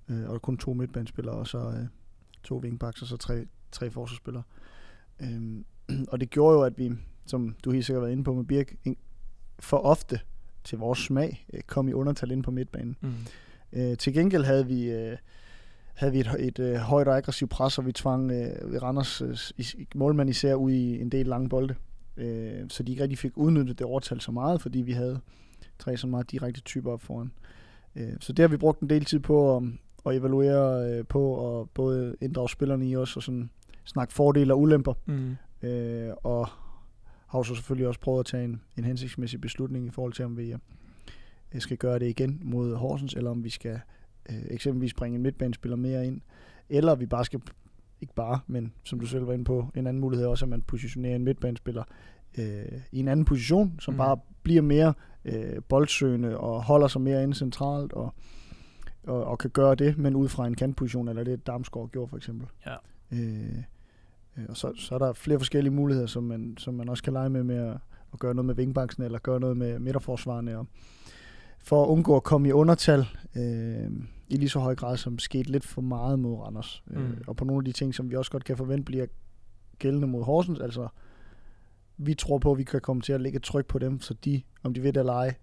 Mm. 0.08 0.14
øh, 0.14 0.30
og 0.30 0.42
kun 0.42 0.56
to 0.56 0.72
midtbanespillere, 0.72 1.34
og 1.34 1.46
så 1.46 1.58
øh, 1.58 1.86
to 2.44 2.58
wingbacks, 2.58 3.02
og 3.02 3.08
så 3.08 3.16
tre, 3.16 3.46
tre 3.72 3.90
forsvarsspillere. 3.90 4.42
Øhm, 5.20 5.64
og 6.12 6.20
det 6.20 6.30
gjorde 6.30 6.54
jo, 6.58 6.62
at 6.62 6.78
vi, 6.78 6.90
som 7.26 7.56
du 7.64 7.70
helt 7.70 7.84
sikkert 7.86 8.00
har 8.00 8.04
været 8.06 8.12
inde 8.12 8.24
på 8.24 8.34
med 8.34 8.44
Birk, 8.44 8.74
for 9.58 9.76
ofte 9.76 10.20
til 10.68 10.78
vores 10.78 10.98
smag, 10.98 11.46
øh, 11.52 11.60
kom 11.60 11.88
i 11.88 11.92
undertal 11.92 12.30
ind 12.30 12.42
på 12.42 12.50
midtbanen. 12.50 12.96
Mm. 13.00 13.12
Øh, 13.72 13.96
til 13.96 14.12
gengæld 14.12 14.44
havde 14.44 14.66
vi, 14.66 14.90
øh, 14.90 15.16
havde 15.94 16.12
vi 16.12 16.20
et, 16.20 16.30
et 16.38 16.58
øh, 16.58 16.76
højt 16.76 17.08
og 17.08 17.16
aggressivt 17.16 17.50
pres, 17.50 17.78
og 17.78 17.86
vi 17.86 17.92
tvang 17.92 18.30
øh, 18.30 18.82
Randers 18.82 19.22
øh, 19.22 19.64
målmand 19.94 20.30
især 20.30 20.54
ud 20.54 20.70
i 20.70 21.00
en 21.00 21.08
del 21.08 21.26
lange 21.26 21.48
bolde. 21.48 21.74
Øh, 22.16 22.60
så 22.68 22.82
de 22.82 22.92
ikke 22.92 23.02
rigtig 23.02 23.18
fik 23.18 23.32
udnyttet 23.34 23.78
det 23.78 23.86
overtal 23.86 24.20
så 24.20 24.32
meget, 24.32 24.62
fordi 24.62 24.78
vi 24.78 24.92
havde 24.92 25.20
tre 25.78 25.96
så 25.96 26.06
meget 26.06 26.30
direkte 26.30 26.60
typer 26.60 26.92
op 26.92 27.02
foran. 27.02 27.32
Øh, 27.96 28.12
så 28.20 28.32
det 28.32 28.42
har 28.42 28.48
vi 28.48 28.56
brugt 28.56 28.80
en 28.80 28.90
del 28.90 29.04
tid 29.04 29.20
på 29.20 29.56
at, 29.56 29.62
at 30.06 30.16
evaluere 30.16 30.90
øh, 30.90 31.04
på, 31.06 31.30
og 31.30 31.70
både 31.74 32.16
inddrage 32.20 32.48
spillerne 32.48 32.88
i 32.88 32.96
os, 32.96 33.16
og 33.16 33.22
sådan 33.22 33.50
snakke 33.84 34.14
fordele 34.14 34.54
og 34.54 34.60
ulemper. 34.60 34.94
Mm. 35.06 35.36
Øh, 35.68 36.12
og 36.22 36.48
har 37.28 37.38
jo 37.38 37.42
så 37.42 37.54
selvfølgelig 37.54 37.88
også 37.88 38.00
prøvet 38.00 38.20
at 38.20 38.26
tage 38.26 38.44
en, 38.44 38.60
en 38.78 38.84
hensigtsmæssig 38.84 39.40
beslutning 39.40 39.86
i 39.86 39.90
forhold 39.90 40.12
til, 40.12 40.24
om 40.24 40.36
vi 40.36 40.54
øh, 41.54 41.60
skal 41.60 41.76
gøre 41.76 41.98
det 41.98 42.08
igen 42.08 42.40
mod 42.42 42.74
Horsens, 42.74 43.14
eller 43.14 43.30
om 43.30 43.44
vi 43.44 43.50
skal 43.50 43.80
øh, 44.30 44.42
eksempelvis 44.50 44.94
bringe 44.94 45.16
en 45.16 45.22
midtbanespiller 45.22 45.76
mere 45.76 46.06
ind, 46.06 46.20
eller 46.68 46.94
vi 46.94 47.06
bare 47.06 47.24
skal, 47.24 47.40
ikke 48.00 48.14
bare, 48.14 48.40
men 48.46 48.72
som 48.84 49.00
du 49.00 49.06
selv 49.06 49.26
var 49.26 49.32
inde 49.32 49.44
på, 49.44 49.66
en 49.74 49.86
anden 49.86 50.00
mulighed 50.00 50.26
er 50.26 50.30
også, 50.30 50.44
at 50.44 50.48
man 50.48 50.62
positionerer 50.62 51.16
en 51.16 51.24
midtbanespiller 51.24 51.84
øh, 52.38 52.80
i 52.92 53.00
en 53.00 53.08
anden 53.08 53.24
position, 53.24 53.76
som 53.80 53.94
mm. 53.94 53.98
bare 53.98 54.18
bliver 54.42 54.62
mere 54.62 54.94
øh, 55.24 55.62
boldsøgende 55.68 56.38
og 56.38 56.62
holder 56.62 56.88
sig 56.88 57.00
mere 57.00 57.22
inde 57.22 57.34
centralt 57.34 57.92
og, 57.92 58.14
og, 59.02 59.24
og 59.24 59.38
kan 59.38 59.50
gøre 59.50 59.74
det, 59.74 59.98
men 59.98 60.16
ud 60.16 60.28
fra 60.28 60.46
en 60.46 60.54
kantposition, 60.54 61.08
eller 61.08 61.24
det 61.24 61.46
Damsgaard 61.46 61.90
gjorde 61.90 62.08
for 62.08 62.16
eksempel. 62.16 62.48
Ja. 62.66 62.74
Øh, 63.12 63.62
og 64.48 64.56
så, 64.56 64.72
så 64.76 64.94
er 64.94 64.98
der 64.98 65.12
flere 65.12 65.38
forskellige 65.38 65.72
muligheder, 65.74 66.06
som 66.06 66.22
man, 66.22 66.54
som 66.58 66.74
man 66.74 66.88
også 66.88 67.02
kan 67.02 67.12
lege 67.12 67.30
med, 67.30 67.42
med 67.42 67.56
at, 67.56 67.76
at 68.12 68.18
gøre 68.18 68.34
noget 68.34 68.46
med 68.46 68.54
vingbaksen, 68.54 69.02
eller 69.02 69.18
gøre 69.18 69.40
noget 69.40 69.56
med 69.56 69.78
midterforsvarende, 69.78 70.56
og 70.56 70.66
for 71.58 71.84
at 71.84 71.88
undgå 71.88 72.16
at 72.16 72.22
komme 72.22 72.48
i 72.48 72.52
undertal 72.52 73.06
øh, 73.36 73.90
i 74.28 74.36
lige 74.36 74.48
så 74.48 74.58
høj 74.58 74.74
grad, 74.74 74.96
som 74.96 75.18
skete 75.18 75.50
lidt 75.50 75.64
for 75.64 75.80
meget 75.80 76.18
mod 76.18 76.34
Randers. 76.38 76.82
Mm. 76.86 76.96
Øh, 76.96 77.10
Mm. 77.10 77.16
og 77.26 77.36
på 77.36 77.44
nogle 77.44 77.60
af 77.60 77.64
de 77.64 77.72
ting, 77.72 77.94
som 77.94 78.10
vi 78.10 78.16
også 78.16 78.30
godt 78.30 78.44
kan 78.44 78.56
forvente 78.56 78.84
bliver 78.84 79.06
gældende 79.78 80.06
mod 80.06 80.24
Horsens, 80.24 80.60
altså 80.60 80.88
vi 81.96 82.14
tror 82.14 82.38
på, 82.38 82.52
at 82.52 82.58
vi 82.58 82.64
kan 82.64 82.80
komme 82.80 83.02
til 83.02 83.12
at 83.12 83.20
lægge 83.20 83.36
et 83.36 83.42
tryk 83.42 83.66
på 83.66 83.78
dem, 83.78 84.00
så 84.00 84.14
de, 84.14 84.42
om 84.62 84.74
de 84.74 84.82
ved 84.82 84.92
det 84.92 85.00
eller 85.00 85.12
ej, 85.12 85.34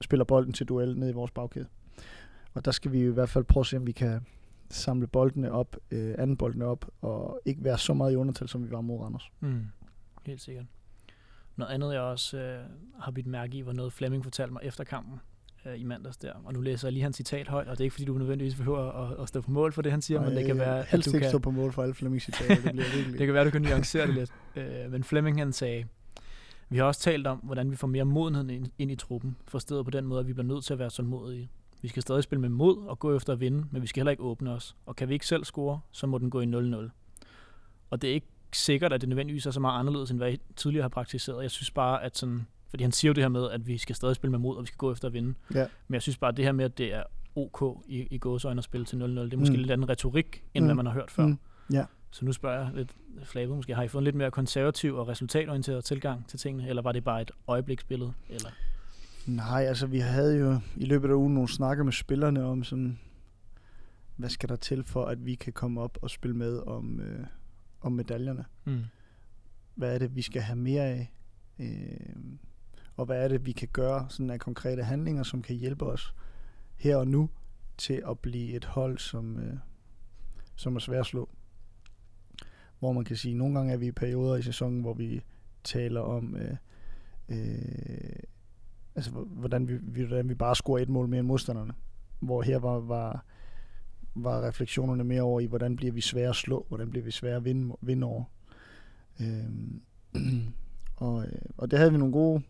spiller 0.00 0.24
bolden 0.24 0.52
til 0.52 0.66
duel 0.66 0.98
ned 0.98 1.08
i 1.08 1.12
vores 1.12 1.30
bagkæde. 1.30 1.66
Og 2.54 2.64
der 2.64 2.70
skal 2.70 2.92
vi 2.92 3.00
i 3.00 3.06
hvert 3.06 3.28
fald 3.28 3.44
prøve 3.44 3.62
at 3.62 3.66
se, 3.66 3.76
om 3.76 3.86
vi 3.86 3.92
kan 3.92 4.20
samle 4.70 5.06
boldene 5.06 5.52
op, 5.52 5.76
øh, 5.90 6.14
anden 6.18 6.36
boldene 6.36 6.64
op, 6.64 6.90
og 7.00 7.40
ikke 7.44 7.64
være 7.64 7.78
så 7.78 7.94
meget 7.94 8.12
i 8.12 8.16
undertal, 8.16 8.48
som 8.48 8.64
vi 8.64 8.70
var 8.70 8.80
mod 8.80 9.00
Randers. 9.00 9.30
Mm. 9.40 9.64
Helt 10.26 10.40
sikkert. 10.40 10.64
Noget 11.56 11.72
andet, 11.72 11.92
jeg 11.92 12.00
også 12.00 12.38
øh, 12.38 12.64
har 13.00 13.10
bidt 13.10 13.26
mærke 13.26 13.58
i, 13.58 13.66
var 13.66 13.72
noget 13.72 13.92
Flemming 13.92 14.24
fortalte 14.24 14.52
mig 14.52 14.62
efter 14.64 14.84
kampen 14.84 15.20
øh, 15.66 15.80
i 15.80 15.84
mandags 15.84 16.16
der. 16.16 16.32
Og 16.44 16.52
nu 16.52 16.60
læser 16.60 16.88
jeg 16.88 16.92
lige 16.92 17.02
hans 17.02 17.16
citat 17.16 17.48
højt, 17.48 17.68
og 17.68 17.72
det 17.72 17.80
er 17.80 17.84
ikke 17.84 17.94
fordi, 17.94 18.04
du 18.04 18.18
nødvendigvis 18.18 18.54
behøver 18.54 18.92
at, 18.92 19.22
at 19.22 19.28
stå 19.28 19.40
på 19.40 19.50
mål 19.50 19.72
for 19.72 19.82
det, 19.82 19.92
han 19.92 20.02
siger, 20.02 20.20
Og 20.20 20.26
men 20.26 20.36
det 20.36 20.46
kan 20.46 20.58
være, 20.58 20.84
helst 20.88 21.06
ikke 21.06 21.20
kan, 21.20 21.28
stå 21.28 21.38
på 21.38 21.50
mål 21.50 21.72
for 21.72 21.82
alle 21.82 21.94
Flemmings 21.94 22.24
citater, 22.24 22.54
det 22.54 22.62
bliver 22.62 22.96
virkelig. 22.96 23.18
det 23.18 23.26
kan 23.26 23.34
være, 23.34 23.44
du 23.44 23.50
kan 23.50 23.62
nuancere 23.62 24.06
det 24.06 24.14
lidt. 24.14 24.32
Øh, 24.56 24.90
men 24.90 25.04
Flemming 25.04 25.38
han 25.38 25.52
sagde, 25.52 25.84
vi 26.68 26.76
har 26.76 26.84
også 26.84 27.00
talt 27.00 27.26
om, 27.26 27.38
hvordan 27.38 27.70
vi 27.70 27.76
får 27.76 27.88
mere 27.88 28.04
modenhed 28.04 28.50
ind, 28.50 28.66
ind 28.78 28.90
i 28.90 28.96
truppen, 28.96 29.36
forstået 29.46 29.84
på 29.84 29.90
den 29.90 30.06
måde, 30.06 30.20
at 30.20 30.26
vi 30.26 30.32
bliver 30.32 30.46
nødt 30.46 30.64
til 30.64 30.72
at 30.72 30.78
være 30.78 30.90
tålmodige. 30.90 31.50
Vi 31.82 31.88
skal 31.88 32.02
stadig 32.02 32.22
spille 32.22 32.40
med 32.40 32.48
mod 32.48 32.86
og 32.86 32.98
gå 32.98 33.16
efter 33.16 33.32
at 33.32 33.40
vinde, 33.40 33.64
men 33.70 33.82
vi 33.82 33.86
skal 33.86 34.00
heller 34.00 34.10
ikke 34.10 34.22
åbne 34.22 34.50
os. 34.50 34.76
Og 34.86 34.96
kan 34.96 35.08
vi 35.08 35.14
ikke 35.14 35.26
selv 35.26 35.44
score, 35.44 35.80
så 35.90 36.06
må 36.06 36.18
den 36.18 36.30
gå 36.30 36.40
i 36.40 36.44
0-0. 36.46 36.90
Og 37.90 38.02
det 38.02 38.10
er 38.10 38.14
ikke 38.14 38.26
sikkert, 38.52 38.92
at 38.92 39.00
det 39.00 39.08
nødvendigvis 39.08 39.46
er 39.46 39.50
så 39.50 39.60
meget 39.60 39.78
anderledes, 39.78 40.10
end 40.10 40.18
hvad 40.18 40.32
I 40.32 40.38
tidligere 40.56 40.82
har 40.82 40.88
praktiseret. 40.88 41.42
Jeg 41.42 41.50
synes 41.50 41.70
bare, 41.70 42.02
at 42.04 42.16
sådan, 42.18 42.46
fordi 42.70 42.84
han 42.84 42.92
siger 42.92 43.08
jo 43.10 43.12
det 43.12 43.24
her 43.24 43.28
med, 43.28 43.50
at 43.50 43.66
vi 43.66 43.78
skal 43.78 43.94
stadig 43.96 44.16
spille 44.16 44.30
med 44.30 44.38
mod, 44.38 44.56
og 44.56 44.62
vi 44.62 44.66
skal 44.66 44.76
gå 44.78 44.92
efter 44.92 45.08
at 45.08 45.12
vinde. 45.14 45.34
Ja. 45.54 45.66
Men 45.88 45.94
jeg 45.94 46.02
synes 46.02 46.18
bare, 46.18 46.28
at 46.30 46.36
det 46.36 46.44
her 46.44 46.52
med, 46.52 46.64
at 46.64 46.78
det 46.78 46.94
er 46.94 47.02
OK 47.36 47.84
i, 47.88 48.06
i 48.10 48.18
gåsøjne 48.18 48.58
at 48.58 48.64
spille 48.64 48.84
til 48.86 48.96
0-0, 48.96 49.00
det 49.00 49.32
er 49.32 49.36
måske 49.36 49.52
Mm. 49.54 49.58
lidt 49.60 49.70
anden 49.70 49.88
retorik, 49.88 50.44
end 50.54 50.64
Mm. 50.64 50.66
hvad 50.66 50.74
man 50.74 50.86
har 50.86 50.92
hørt 50.92 51.10
før. 51.10 51.26
Mm. 51.26 51.38
Ja. 51.72 51.84
Så 52.10 52.24
nu 52.24 52.32
spørger 52.32 52.60
jeg 52.64 52.70
lidt 52.74 52.90
flabet 53.24 53.56
måske, 53.56 53.74
har 53.74 53.82
I 53.82 53.88
fået 53.88 54.00
en 54.00 54.04
lidt 54.04 54.16
mere 54.16 54.30
konservativ 54.30 54.94
og 54.94 55.08
resultatorienteret 55.08 55.84
tilgang 55.84 56.28
til 56.28 56.38
tingene, 56.38 56.68
eller 56.68 56.82
var 56.82 56.92
det 56.92 57.04
bare 57.04 57.22
et 57.22 57.30
øjebliksbillede? 57.48 58.12
Eller? 58.28 58.50
Nej, 59.28 59.64
altså 59.64 59.86
vi 59.86 59.98
havde 59.98 60.38
jo 60.38 60.60
i 60.76 60.84
løbet 60.84 61.08
af 61.08 61.14
ugen 61.14 61.34
nogle 61.34 61.48
snakker 61.48 61.84
med 61.84 61.92
spillerne 61.92 62.44
om 62.44 62.64
sådan, 62.64 62.98
hvad 64.16 64.28
skal 64.28 64.48
der 64.48 64.56
til 64.56 64.84
for, 64.84 65.04
at 65.04 65.26
vi 65.26 65.34
kan 65.34 65.52
komme 65.52 65.80
op 65.80 65.98
og 66.02 66.10
spille 66.10 66.36
med 66.36 66.58
om, 66.58 67.00
øh, 67.00 67.26
om 67.80 67.92
medaljerne. 67.92 68.44
Mm. 68.64 68.84
Hvad 69.74 69.94
er 69.94 69.98
det, 69.98 70.16
vi 70.16 70.22
skal 70.22 70.42
have 70.42 70.56
mere 70.56 70.82
af? 70.82 71.12
Øh, 71.58 72.16
og 72.96 73.06
hvad 73.06 73.24
er 73.24 73.28
det, 73.28 73.46
vi 73.46 73.52
kan 73.52 73.68
gøre 73.72 74.06
sådan 74.08 74.30
af 74.30 74.40
konkrete 74.40 74.84
handlinger, 74.84 75.22
som 75.22 75.42
kan 75.42 75.56
hjælpe 75.56 75.86
os 75.86 76.14
her 76.76 76.96
og 76.96 77.08
nu 77.08 77.30
til 77.78 78.02
at 78.08 78.18
blive 78.18 78.52
et 78.54 78.64
hold, 78.64 78.98
som, 78.98 79.38
øh, 79.38 79.56
som 80.56 80.76
er 80.76 80.80
svært 80.80 81.00
at 81.00 81.06
slå. 81.06 81.28
Hvor 82.78 82.92
man 82.92 83.04
kan 83.04 83.16
sige, 83.16 83.32
at 83.32 83.38
nogle 83.38 83.54
gange 83.54 83.72
er 83.72 83.76
vi 83.76 83.86
i 83.86 83.92
perioder 83.92 84.36
i 84.36 84.42
sæsonen, 84.42 84.80
hvor 84.80 84.94
vi 84.94 85.22
taler 85.64 86.00
om, 86.00 86.36
øh, 86.36 86.56
øh, 87.28 88.22
altså 88.98 89.10
hvordan 89.10 89.68
vi, 89.68 89.76
vi, 89.82 90.02
hvordan 90.02 90.28
vi 90.28 90.34
bare 90.34 90.56
scorer 90.56 90.82
et 90.82 90.88
mål 90.88 91.08
mere 91.08 91.20
end 91.20 91.28
modstanderne. 91.28 91.72
Hvor 92.20 92.42
her 92.42 92.58
var, 92.58 92.80
var, 92.80 93.24
var 94.14 94.46
refleksionerne 94.46 95.04
mere 95.04 95.22
over 95.22 95.40
i, 95.40 95.46
hvordan 95.46 95.76
bliver 95.76 95.92
vi 95.92 96.00
svære 96.00 96.28
at 96.28 96.36
slå, 96.36 96.66
hvordan 96.68 96.90
bliver 96.90 97.04
vi 97.04 97.10
svære 97.10 97.36
at 97.36 97.44
vinde, 97.44 97.76
vinde 97.80 98.06
over. 98.06 98.24
Øhm, 99.20 99.82
og, 100.96 101.24
øh, 101.24 101.42
og 101.56 101.70
det 101.70 101.78
havde 101.78 101.92
vi 101.92 101.98
nogle 101.98 102.12
gode, 102.12 102.42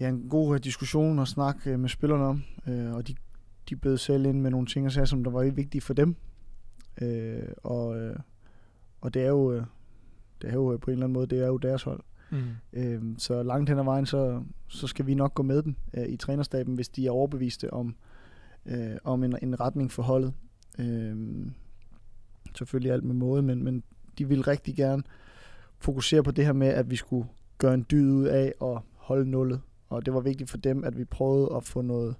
ja, 0.00 0.08
en 0.08 0.28
god 0.28 0.54
øh, 0.54 0.64
diskussion 0.64 1.18
og 1.18 1.28
snak 1.28 1.66
øh, 1.66 1.80
med 1.80 1.88
spillerne 1.88 2.24
om, 2.24 2.42
øh, 2.66 2.92
og 2.92 3.08
de, 3.08 3.14
de 3.68 3.76
bød 3.76 3.96
selv 3.96 4.26
ind 4.26 4.40
med 4.40 4.50
nogle 4.50 4.66
ting 4.66 4.86
og 4.86 4.92
sager, 4.92 5.04
som 5.04 5.24
der 5.24 5.30
var 5.30 5.50
vigtige 5.50 5.80
for 5.80 5.94
dem. 5.94 6.16
Øh, 7.02 7.48
og, 7.62 8.14
og 9.00 9.14
det 9.14 9.22
er 9.22 9.28
jo, 9.28 9.54
det 10.42 10.50
er 10.50 10.54
jo 10.54 10.78
på 10.82 10.90
en 10.90 10.92
eller 10.92 11.06
anden 11.06 11.12
måde, 11.12 11.26
det 11.26 11.42
er 11.42 11.46
jo 11.46 11.56
deres 11.56 11.82
hold. 11.82 12.00
Mm. 12.34 12.40
Øhm, 12.72 13.18
så 13.18 13.42
langt 13.42 13.68
hen 13.68 13.78
ad 13.78 13.84
vejen, 13.84 14.06
så, 14.06 14.42
så 14.68 14.86
skal 14.86 15.06
vi 15.06 15.14
nok 15.14 15.34
gå 15.34 15.42
med 15.42 15.62
dem 15.62 15.74
øh, 15.94 16.08
i 16.08 16.16
trænerstaben, 16.16 16.74
hvis 16.74 16.88
de 16.88 17.06
er 17.06 17.10
overbeviste 17.10 17.72
om, 17.72 17.94
øh, 18.66 18.96
om 19.04 19.24
en, 19.24 19.36
en 19.42 19.60
retning 19.60 19.92
for 19.92 20.02
holdet. 20.02 20.32
Øh, 20.78 21.16
selvfølgelig 22.58 22.92
alt 22.92 23.04
med 23.04 23.14
måde, 23.14 23.42
men, 23.42 23.64
men 23.64 23.82
de 24.18 24.28
vil 24.28 24.42
rigtig 24.42 24.76
gerne 24.76 25.02
fokusere 25.78 26.22
på 26.22 26.30
det 26.30 26.44
her 26.44 26.52
med, 26.52 26.68
at 26.68 26.90
vi 26.90 26.96
skulle 26.96 27.28
gøre 27.58 27.74
en 27.74 27.86
dyd 27.90 28.10
ud 28.10 28.24
af 28.24 28.52
at 28.62 28.78
holde 28.96 29.30
nullet. 29.30 29.60
Og 29.88 30.06
det 30.06 30.14
var 30.14 30.20
vigtigt 30.20 30.50
for 30.50 30.58
dem, 30.58 30.84
at 30.84 30.98
vi 30.98 31.04
prøvede 31.04 31.56
at 31.56 31.64
få 31.64 31.82
noget 31.82 32.14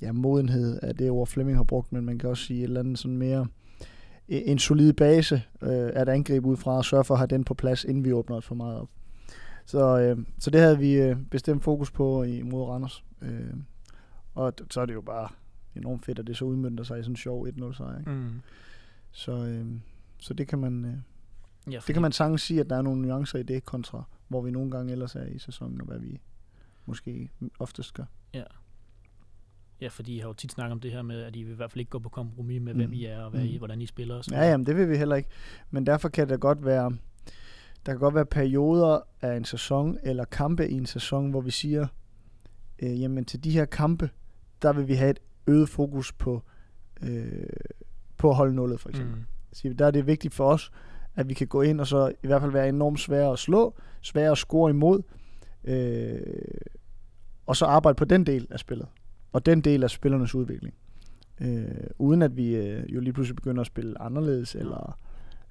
ja, 0.00 0.12
modenhed 0.12 0.78
af 0.82 0.96
det 0.96 1.10
ord, 1.10 1.26
Flemming 1.26 1.58
har 1.58 1.64
brugt, 1.64 1.92
men 1.92 2.04
man 2.04 2.18
kan 2.18 2.28
også 2.28 2.44
sige 2.44 2.58
et 2.58 2.64
eller 2.64 2.80
andet 2.80 2.98
sådan 2.98 3.16
mere 3.16 3.46
en 4.28 4.58
solid 4.58 4.92
base 4.92 5.42
øh, 5.62 5.90
at 5.94 6.08
angribe 6.08 6.46
ud 6.46 6.56
fra 6.56 6.76
og 6.76 6.84
sørge 6.84 7.04
for 7.04 7.14
at 7.14 7.18
have 7.18 7.26
den 7.26 7.44
på 7.44 7.54
plads, 7.54 7.84
inden 7.84 8.04
vi 8.04 8.12
åbner 8.12 8.36
os 8.36 8.44
for 8.44 8.54
meget 8.54 8.78
op. 8.80 8.88
Så, 9.66 9.98
øh, 10.00 10.18
så 10.38 10.50
det 10.50 10.60
havde 10.60 10.78
vi 10.78 10.92
øh, 10.94 11.16
bestemt 11.30 11.62
fokus 11.64 11.90
på 11.90 12.22
i 12.22 12.42
mod 12.42 12.62
Randers. 12.68 13.04
Øh, 13.22 13.54
og 14.34 14.52
så 14.70 14.80
er 14.80 14.86
det 14.86 14.94
jo 14.94 15.00
bare 15.00 15.28
enormt 15.76 16.04
fedt, 16.04 16.18
at 16.18 16.26
det 16.26 16.36
så 16.36 16.44
udmyndter 16.44 16.84
sig 16.84 16.98
i 17.00 17.02
sådan 17.02 17.12
en 17.12 17.16
sjov 17.16 17.48
1-0 17.48 17.72
sejr. 17.76 17.98
Ikke? 17.98 18.10
Mm. 18.10 18.40
Så, 19.12 19.32
øh, 19.32 19.66
så 20.18 20.34
det 20.34 20.48
kan 20.48 20.58
man 20.58 20.84
øh, 20.84 20.94
Ja, 21.72 21.78
det 21.86 21.92
kan 21.94 22.02
man 22.02 22.12
sagtens 22.12 22.42
sige, 22.42 22.60
at 22.60 22.70
der 22.70 22.76
er 22.76 22.82
nogle 22.82 23.02
nuancer 23.02 23.38
i 23.38 23.42
det 23.42 23.64
kontra, 23.64 24.02
hvor 24.28 24.42
vi 24.42 24.50
nogle 24.50 24.70
gange 24.70 24.92
ellers 24.92 25.14
er 25.16 25.24
i 25.26 25.38
sæsonen, 25.38 25.80
og 25.80 25.86
hvad 25.86 25.98
vi 25.98 26.20
måske 26.86 27.30
oftest 27.58 27.94
gør. 27.94 28.04
Ja, 29.80 29.88
fordi 29.88 30.16
I 30.16 30.18
har 30.18 30.28
jo 30.28 30.32
tit 30.32 30.52
snakket 30.52 30.72
om 30.72 30.80
det 30.80 30.92
her 30.92 31.02
med, 31.02 31.22
at 31.22 31.36
I 31.36 31.42
vil 31.42 31.52
i 31.52 31.56
hvert 31.56 31.70
fald 31.72 31.80
ikke 31.80 31.90
gå 31.90 31.98
på 31.98 32.08
kompromis 32.08 32.62
med, 32.62 32.74
hvem 32.74 32.88
Mm. 32.88 32.94
I 32.94 33.04
er, 33.04 33.20
og 33.20 33.30
hvad 33.30 33.40
I, 33.44 33.52
Mm. 33.52 33.58
hvordan 33.58 33.80
I 33.80 33.86
spiller. 33.86 34.14
Og 34.14 34.24
så 34.24 34.34
Ja, 34.34 34.50
jamen 34.50 34.66
det 34.66 34.76
vil 34.76 34.88
vi 34.90 34.96
heller 34.96 35.16
ikke. 35.16 35.28
Men 35.70 35.86
derfor 35.86 36.08
kan 36.08 36.28
det 36.28 36.40
godt 36.40 36.64
være, 36.64 36.92
der 37.86 37.92
kan 37.92 37.98
godt 37.98 38.14
være 38.14 38.26
perioder 38.26 39.00
af 39.20 39.36
en 39.36 39.44
sæson, 39.44 39.98
eller 40.02 40.24
kampe 40.24 40.68
i 40.68 40.74
en 40.74 40.86
sæson, 40.86 41.30
hvor 41.30 41.40
vi 41.40 41.50
siger, 41.50 41.86
øh, 42.78 43.00
jamen 43.00 43.24
til 43.24 43.44
de 43.44 43.50
her 43.50 43.64
kampe, 43.64 44.10
der 44.62 44.72
vil 44.72 44.88
vi 44.88 44.94
have 44.94 45.10
et 45.10 45.20
øget 45.46 45.68
fokus 45.68 46.12
på, 46.12 46.42
øh, 47.02 47.46
på 48.16 48.30
at 48.30 48.36
holde 48.36 48.54
nullet, 48.54 48.80
for 48.80 48.88
eksempel. 48.88 49.16
Mm. 49.16 49.24
Så 49.52 49.74
der 49.78 49.86
er 49.86 49.90
det 49.90 50.06
vigtigt 50.06 50.34
for 50.34 50.50
os, 50.52 50.72
at 51.14 51.28
vi 51.28 51.34
kan 51.34 51.46
gå 51.46 51.62
ind 51.62 51.80
og 51.80 51.86
så 51.86 52.12
i 52.22 52.26
hvert 52.26 52.40
fald 52.40 52.52
være 52.52 52.68
enormt 52.68 53.00
svære 53.00 53.32
at 53.32 53.38
slå, 53.38 53.74
svære 54.00 54.30
at 54.30 54.38
score 54.38 54.70
imod, 54.70 55.02
øh, 55.64 56.20
og 57.46 57.56
så 57.56 57.64
arbejde 57.64 57.96
på 57.96 58.04
den 58.04 58.26
del 58.26 58.46
af 58.50 58.58
spillet, 58.58 58.88
og 59.32 59.46
den 59.46 59.60
del 59.60 59.82
af 59.82 59.90
spillernes 59.90 60.34
udvikling. 60.34 60.74
Øh, 61.40 61.66
uden 61.98 62.22
at 62.22 62.36
vi 62.36 62.56
øh, 62.56 62.94
jo 62.94 63.00
lige 63.00 63.12
pludselig 63.12 63.36
begynder 63.36 63.60
at 63.60 63.66
spille 63.66 64.02
anderledes, 64.02 64.54
eller, 64.54 64.98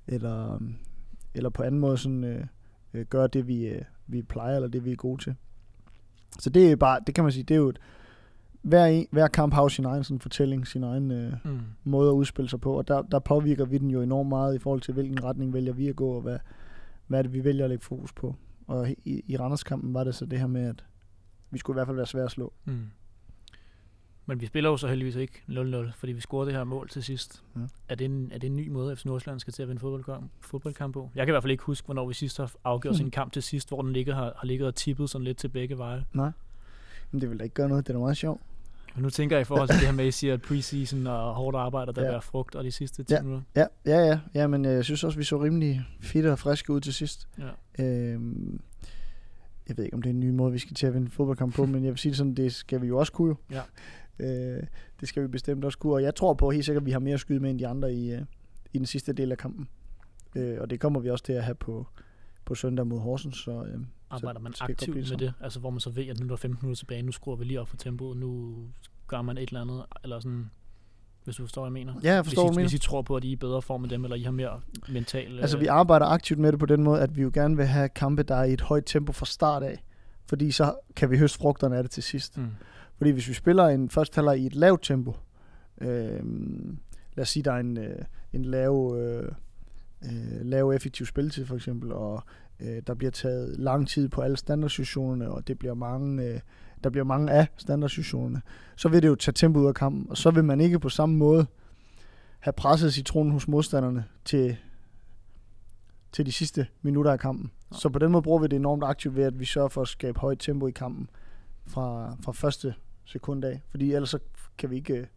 eller, 0.07 0.59
eller 1.35 1.49
på 1.49 1.63
anden 1.63 1.81
måde 1.81 1.97
sådan, 1.97 2.23
øh, 2.23 2.45
øh, 2.93 3.05
gøre 3.05 3.27
det, 3.27 3.47
vi, 3.47 3.65
øh, 3.67 3.81
vi 4.07 4.21
plejer, 4.21 4.55
eller 4.55 4.69
det, 4.69 4.85
vi 4.85 4.91
er 4.91 4.95
gode 4.95 5.23
til. 5.23 5.35
Så 6.39 6.49
det 6.49 6.71
er 6.71 6.75
bare, 6.75 6.99
det 7.07 7.15
kan 7.15 7.23
man 7.23 7.31
sige, 7.33 7.43
det 7.43 7.53
er 7.53 7.59
jo 7.59 7.69
et, 7.69 7.79
hver, 8.61 8.85
en, 8.85 9.07
hver 9.11 9.27
kamp 9.27 9.53
har 9.53 9.61
jo 9.61 9.69
sin 9.69 9.85
egen 9.85 10.03
sådan, 10.03 10.19
fortælling, 10.19 10.67
sin 10.67 10.83
egen 10.83 11.11
øh, 11.11 11.33
Mm. 11.43 11.59
måde 11.83 12.09
at 12.09 12.13
udspille 12.13 12.49
sig 12.49 12.61
på, 12.61 12.73
og 12.77 12.87
der, 12.87 13.01
der 13.01 13.19
påvirker 13.19 13.65
vi 13.65 13.77
den 13.77 13.89
jo 13.91 14.01
enormt 14.01 14.29
meget 14.29 14.55
i 14.55 14.59
forhold 14.59 14.81
til, 14.81 14.93
hvilken 14.93 15.23
retning 15.23 15.53
vælger 15.53 15.73
vi 15.73 15.87
at 15.87 15.95
gå, 15.95 16.09
og 16.09 16.21
hvad, 16.21 16.37
hvad 17.07 17.19
er 17.19 17.23
det, 17.23 17.33
vi 17.33 17.43
vælger 17.43 17.63
at 17.63 17.69
lægge 17.69 17.83
fokus 17.85 18.13
på. 18.13 18.35
Og 18.67 18.89
i, 18.89 19.23
i 19.27 19.37
Randers-kampen 19.37 19.93
var 19.93 20.03
det 20.03 20.15
så 20.15 20.25
det 20.25 20.39
her 20.39 20.47
med, 20.47 20.65
at 20.65 20.85
vi 21.51 21.57
skulle 21.57 21.75
i 21.75 21.77
hvert 21.77 21.87
fald 21.87 21.95
være 21.97 22.05
svære 22.05 22.25
at 22.25 22.31
slå. 22.31 22.53
Mm. 22.65 22.79
Men 24.25 24.41
vi 24.41 24.45
spiller 24.45 24.69
jo 24.69 24.77
så 24.77 24.87
heldigvis 24.87 25.15
ikke 25.15 25.41
0-0, 25.49 25.91
fordi 25.97 26.11
vi 26.13 26.21
scorede 26.21 26.47
det 26.49 26.55
her 26.57 26.63
mål 26.63 26.89
til 26.89 27.03
sidst. 27.03 27.43
Ja. 27.55 27.61
Er, 27.89 27.95
det 27.95 28.05
en, 28.05 28.31
er 28.33 28.37
det 28.39 28.47
en 28.47 28.55
ny 28.55 28.67
måde, 28.69 28.95
FC 28.95 29.05
Nordsjælland 29.05 29.39
skal 29.39 29.53
til 29.53 29.61
at 29.63 29.67
vinde 29.69 29.79
fodboldkamp, 29.79 30.31
fodboldkamp 30.41 30.93
på? 30.93 31.09
Jeg 31.15 31.25
kan 31.25 31.31
i 31.31 31.33
hvert 31.33 31.43
fald 31.43 31.51
ikke 31.51 31.63
huske, 31.63 31.85
hvornår 31.85 32.07
vi 32.07 32.13
sidst 32.13 32.37
har 32.37 32.51
afgjort 32.63 32.93
Hmm. 32.95 32.97
sin 32.97 33.11
kamp 33.11 33.33
til 33.33 33.43
sidst, 33.43 33.69
hvor 33.69 33.81
den 33.81 33.93
ligger, 33.93 34.15
har, 34.15 34.33
har 34.37 34.45
ligget 34.47 34.67
og 34.67 34.75
tippet 34.75 35.09
sådan 35.09 35.25
lidt 35.25 35.37
til 35.37 35.47
begge 35.47 35.77
veje. 35.77 36.05
Nej. 36.13 36.31
Men 37.11 37.21
det 37.21 37.29
vil 37.29 37.39
da 37.39 37.43
ikke 37.43 37.53
gøre 37.53 37.69
noget, 37.69 37.87
det 37.87 37.93
er 37.93 37.97
da 37.97 37.99
meget 37.99 38.17
sjovt. 38.17 38.41
Men 38.95 39.03
nu 39.03 39.09
tænker 39.09 39.35
jeg 39.35 39.41
i 39.41 39.45
forhold 39.45 39.67
til 39.69 39.77
det 39.79 39.85
her 39.85 39.93
med, 39.93 40.03
at 40.03 40.07
I 40.07 40.11
siger, 40.11 40.33
at 40.33 40.41
preseason 40.41 41.07
og 41.07 41.33
hårdt 41.35 41.57
arbejde, 41.57 41.93
der 41.93 42.01
Ja. 42.03 42.09
bærer 42.09 42.19
frugt, 42.19 42.55
og 42.55 42.63
de 42.63 42.71
sidste 42.71 43.03
10 43.03 43.13
Ja. 43.13 43.21
minutter. 43.21 43.43
Ja, 43.55 43.65
ja, 43.85 43.97
ja. 44.07 44.19
ja 44.33 44.47
men 44.47 44.65
øh, 44.65 44.73
jeg 44.73 44.85
synes 44.85 45.03
også, 45.03 45.17
vi 45.17 45.23
så 45.23 45.43
rimelig 45.43 45.81
fitte 46.01 46.31
og 46.31 46.39
friske 46.39 46.73
ud 46.73 46.81
til 46.81 46.93
sidst. 46.93 47.27
Ja. 47.77 47.83
Øhm, 47.85 48.59
jeg 49.67 49.77
ved 49.77 49.83
ikke, 49.85 49.95
om 49.95 50.01
det 50.01 50.09
er 50.09 50.13
en 50.13 50.19
ny 50.19 50.29
måde, 50.29 50.51
vi 50.51 50.59
skal 50.59 50.75
til 50.75 50.87
at 50.87 50.93
vinde 50.93 51.09
fodboldkamp 51.11 51.55
på, 51.55 51.65
men 51.71 51.83
jeg 51.83 51.91
vil 51.91 51.97
sige 51.97 52.09
det 52.09 52.17
sådan, 52.17 52.33
det 52.33 52.53
skal 52.53 52.81
vi 52.81 52.87
jo 52.87 52.97
også 52.97 53.11
kunne. 53.11 53.29
jo. 53.29 53.35
Ja. 53.51 53.61
Øh, 54.19 54.63
det 54.99 55.07
skal 55.07 55.23
vi 55.23 55.27
bestemt 55.27 55.65
også 55.65 55.77
kunne, 55.77 55.93
og 55.93 56.03
jeg 56.03 56.15
tror 56.15 56.33
på 56.33 56.51
helt 56.51 56.65
sikkert, 56.65 56.81
at 56.81 56.85
vi 56.85 56.91
har 56.91 56.99
mere 56.99 57.13
at 57.13 57.19
skyde 57.19 57.39
med 57.39 57.49
end 57.49 57.59
de 57.59 57.67
andre 57.67 57.93
i, 57.93 58.11
øh, 58.11 58.21
i 58.73 58.77
den 58.77 58.85
sidste 58.85 59.13
del 59.13 59.31
af 59.31 59.37
kampen. 59.37 59.67
Øh, 60.35 60.57
og 60.61 60.69
det 60.69 60.79
kommer 60.79 60.99
vi 60.99 61.09
også 61.09 61.23
til 61.23 61.33
at 61.33 61.43
have 61.43 61.55
på, 61.55 61.87
på 62.45 62.55
søndag 62.55 62.87
mod 62.87 62.99
Horsens. 62.99 63.37
Så, 63.37 63.51
øh, 63.51 63.79
Arbejder 64.09 64.39
man 64.39 64.51
det 64.51 64.59
godt 64.59 64.71
aktivt 64.71 65.09
med 65.09 65.17
det? 65.17 65.33
Altså 65.41 65.59
hvor 65.59 65.69
man 65.69 65.79
så 65.79 65.89
ved, 65.89 66.07
at 66.07 66.19
nu 66.19 66.25
er 66.25 66.29
der 66.29 66.35
15 66.35 66.65
minutter 66.65 66.79
tilbage, 66.79 67.01
nu 67.01 67.11
skruer 67.11 67.35
vi 67.35 67.43
lige 67.43 67.61
op 67.61 67.67
for 67.67 67.77
tempoet, 67.77 68.17
nu 68.17 68.55
gør 69.07 69.21
man 69.21 69.37
et 69.37 69.49
eller 69.49 69.61
andet, 69.61 69.85
eller 70.03 70.19
sådan, 70.19 70.49
hvis 71.23 71.35
du 71.35 71.43
forstår, 71.43 71.61
hvad 71.61 71.79
jeg 71.79 71.85
mener. 71.85 71.99
ja, 72.03 72.13
jeg 72.13 72.25
forstår, 72.25 72.47
hvis, 72.47 72.55
I, 72.55 72.57
mener. 72.57 72.69
hvis 72.69 72.73
I 72.73 72.87
tror 72.87 73.01
på, 73.01 73.15
at 73.15 73.23
I 73.23 73.27
er 73.27 73.31
i 73.31 73.35
bedre 73.35 73.61
form 73.61 73.83
end 73.83 73.91
dem, 73.91 74.03
eller 74.03 74.17
I 74.17 74.21
har 74.21 74.31
mere 74.31 74.61
mental... 74.89 75.39
Altså, 75.39 75.57
øh, 75.57 75.61
vi 75.61 75.67
arbejder 75.67 76.05
aktivt 76.05 76.39
med 76.39 76.51
det 76.51 76.59
på 76.59 76.65
den 76.65 76.83
måde, 76.83 77.01
at 77.01 77.15
vi 77.15 77.21
jo 77.21 77.31
gerne 77.33 77.57
vil 77.57 77.65
have 77.65 77.89
kampe, 77.89 78.23
der 78.23 78.35
er 78.35 78.43
i 78.43 78.53
et 78.53 78.61
højt 78.61 78.83
tempo 78.85 79.11
fra 79.11 79.25
start 79.25 79.63
af. 79.63 79.83
Fordi 80.25 80.51
så 80.51 80.75
kan 80.95 81.11
vi 81.11 81.17
høste 81.17 81.37
frugterne 81.37 81.77
af 81.77 81.83
det 81.83 81.91
til 81.91 82.03
sidst. 82.03 82.37
Mm. 82.37 82.47
Fordi 82.97 83.11
hvis 83.11 83.27
vi 83.27 83.33
spiller 83.33 83.65
en 83.65 83.89
første 83.89 84.15
halvleg 84.15 84.39
i 84.39 84.45
et 84.45 84.55
lavt 84.55 84.83
tempo, 84.83 85.15
øh, 85.81 86.23
lad 87.15 87.21
os 87.21 87.29
sige, 87.29 87.43
der 87.43 87.51
er 87.51 87.59
en, 87.59 87.77
øh, 87.77 88.05
en 88.33 88.45
lav, 88.45 88.95
øh, 88.97 89.31
øh, 90.05 90.45
lav 90.45 90.71
effektiv 90.71 91.05
spilletid 91.05 91.45
for 91.45 91.55
eksempel, 91.55 91.91
og 91.91 92.23
Øh, 92.63 92.81
der 92.87 92.93
bliver 92.93 93.11
taget 93.11 93.59
lang 93.59 93.87
tid 93.87 94.09
på 94.09 94.21
alle 94.21 94.37
standardsituationerne, 94.37 95.31
og 95.31 95.47
det 95.47 95.59
bliver 95.59 95.73
mange, 95.73 96.23
øh, 96.23 96.39
der 96.83 96.89
bliver 96.89 97.03
mange 97.03 97.31
af 97.31 97.47
standardsituationerne. 97.57 98.41
Så 98.75 98.89
vil 98.89 99.01
det 99.01 99.07
jo 99.07 99.15
tage 99.15 99.33
tempo 99.33 99.59
ud 99.59 99.67
af 99.67 99.73
kampen, 99.73 100.05
og 100.09 100.17
så 100.17 100.31
vil 100.31 100.43
man 100.43 100.61
ikke 100.61 100.79
på 100.79 100.89
samme 100.89 101.15
måde 101.15 101.45
have 102.39 102.53
presset 102.53 102.93
citronen 102.93 103.31
hos 103.31 103.47
modstanderne 103.47 104.05
til, 104.25 104.57
til 106.11 106.25
de 106.25 106.31
sidste 106.31 106.67
minutter 106.81 107.11
af 107.11 107.19
kampen. 107.19 107.51
Så 107.71 107.89
på 107.89 107.99
den 107.99 108.11
måde 108.11 108.21
bruger 108.21 108.39
vi 108.39 108.47
det 108.47 108.55
enormt 108.55 108.83
aktivt 108.83 109.15
ved, 109.15 109.23
at 109.23 109.39
vi 109.39 109.45
sørger 109.45 109.69
for 109.69 109.81
at 109.81 109.87
skabe 109.87 110.19
højt 110.19 110.39
tempo 110.39 110.67
i 110.67 110.71
kampen 110.71 111.09
fra, 111.65 112.15
fra 112.21 112.31
første 112.31 112.73
sekund 113.05 113.45
af. 113.45 113.61
Fordi 113.69 113.93
ellers 113.93 114.09
så 114.09 114.19
kan 114.57 114.69
vi 114.69 114.75
ikke, 114.75 114.93
øh, 114.93 115.07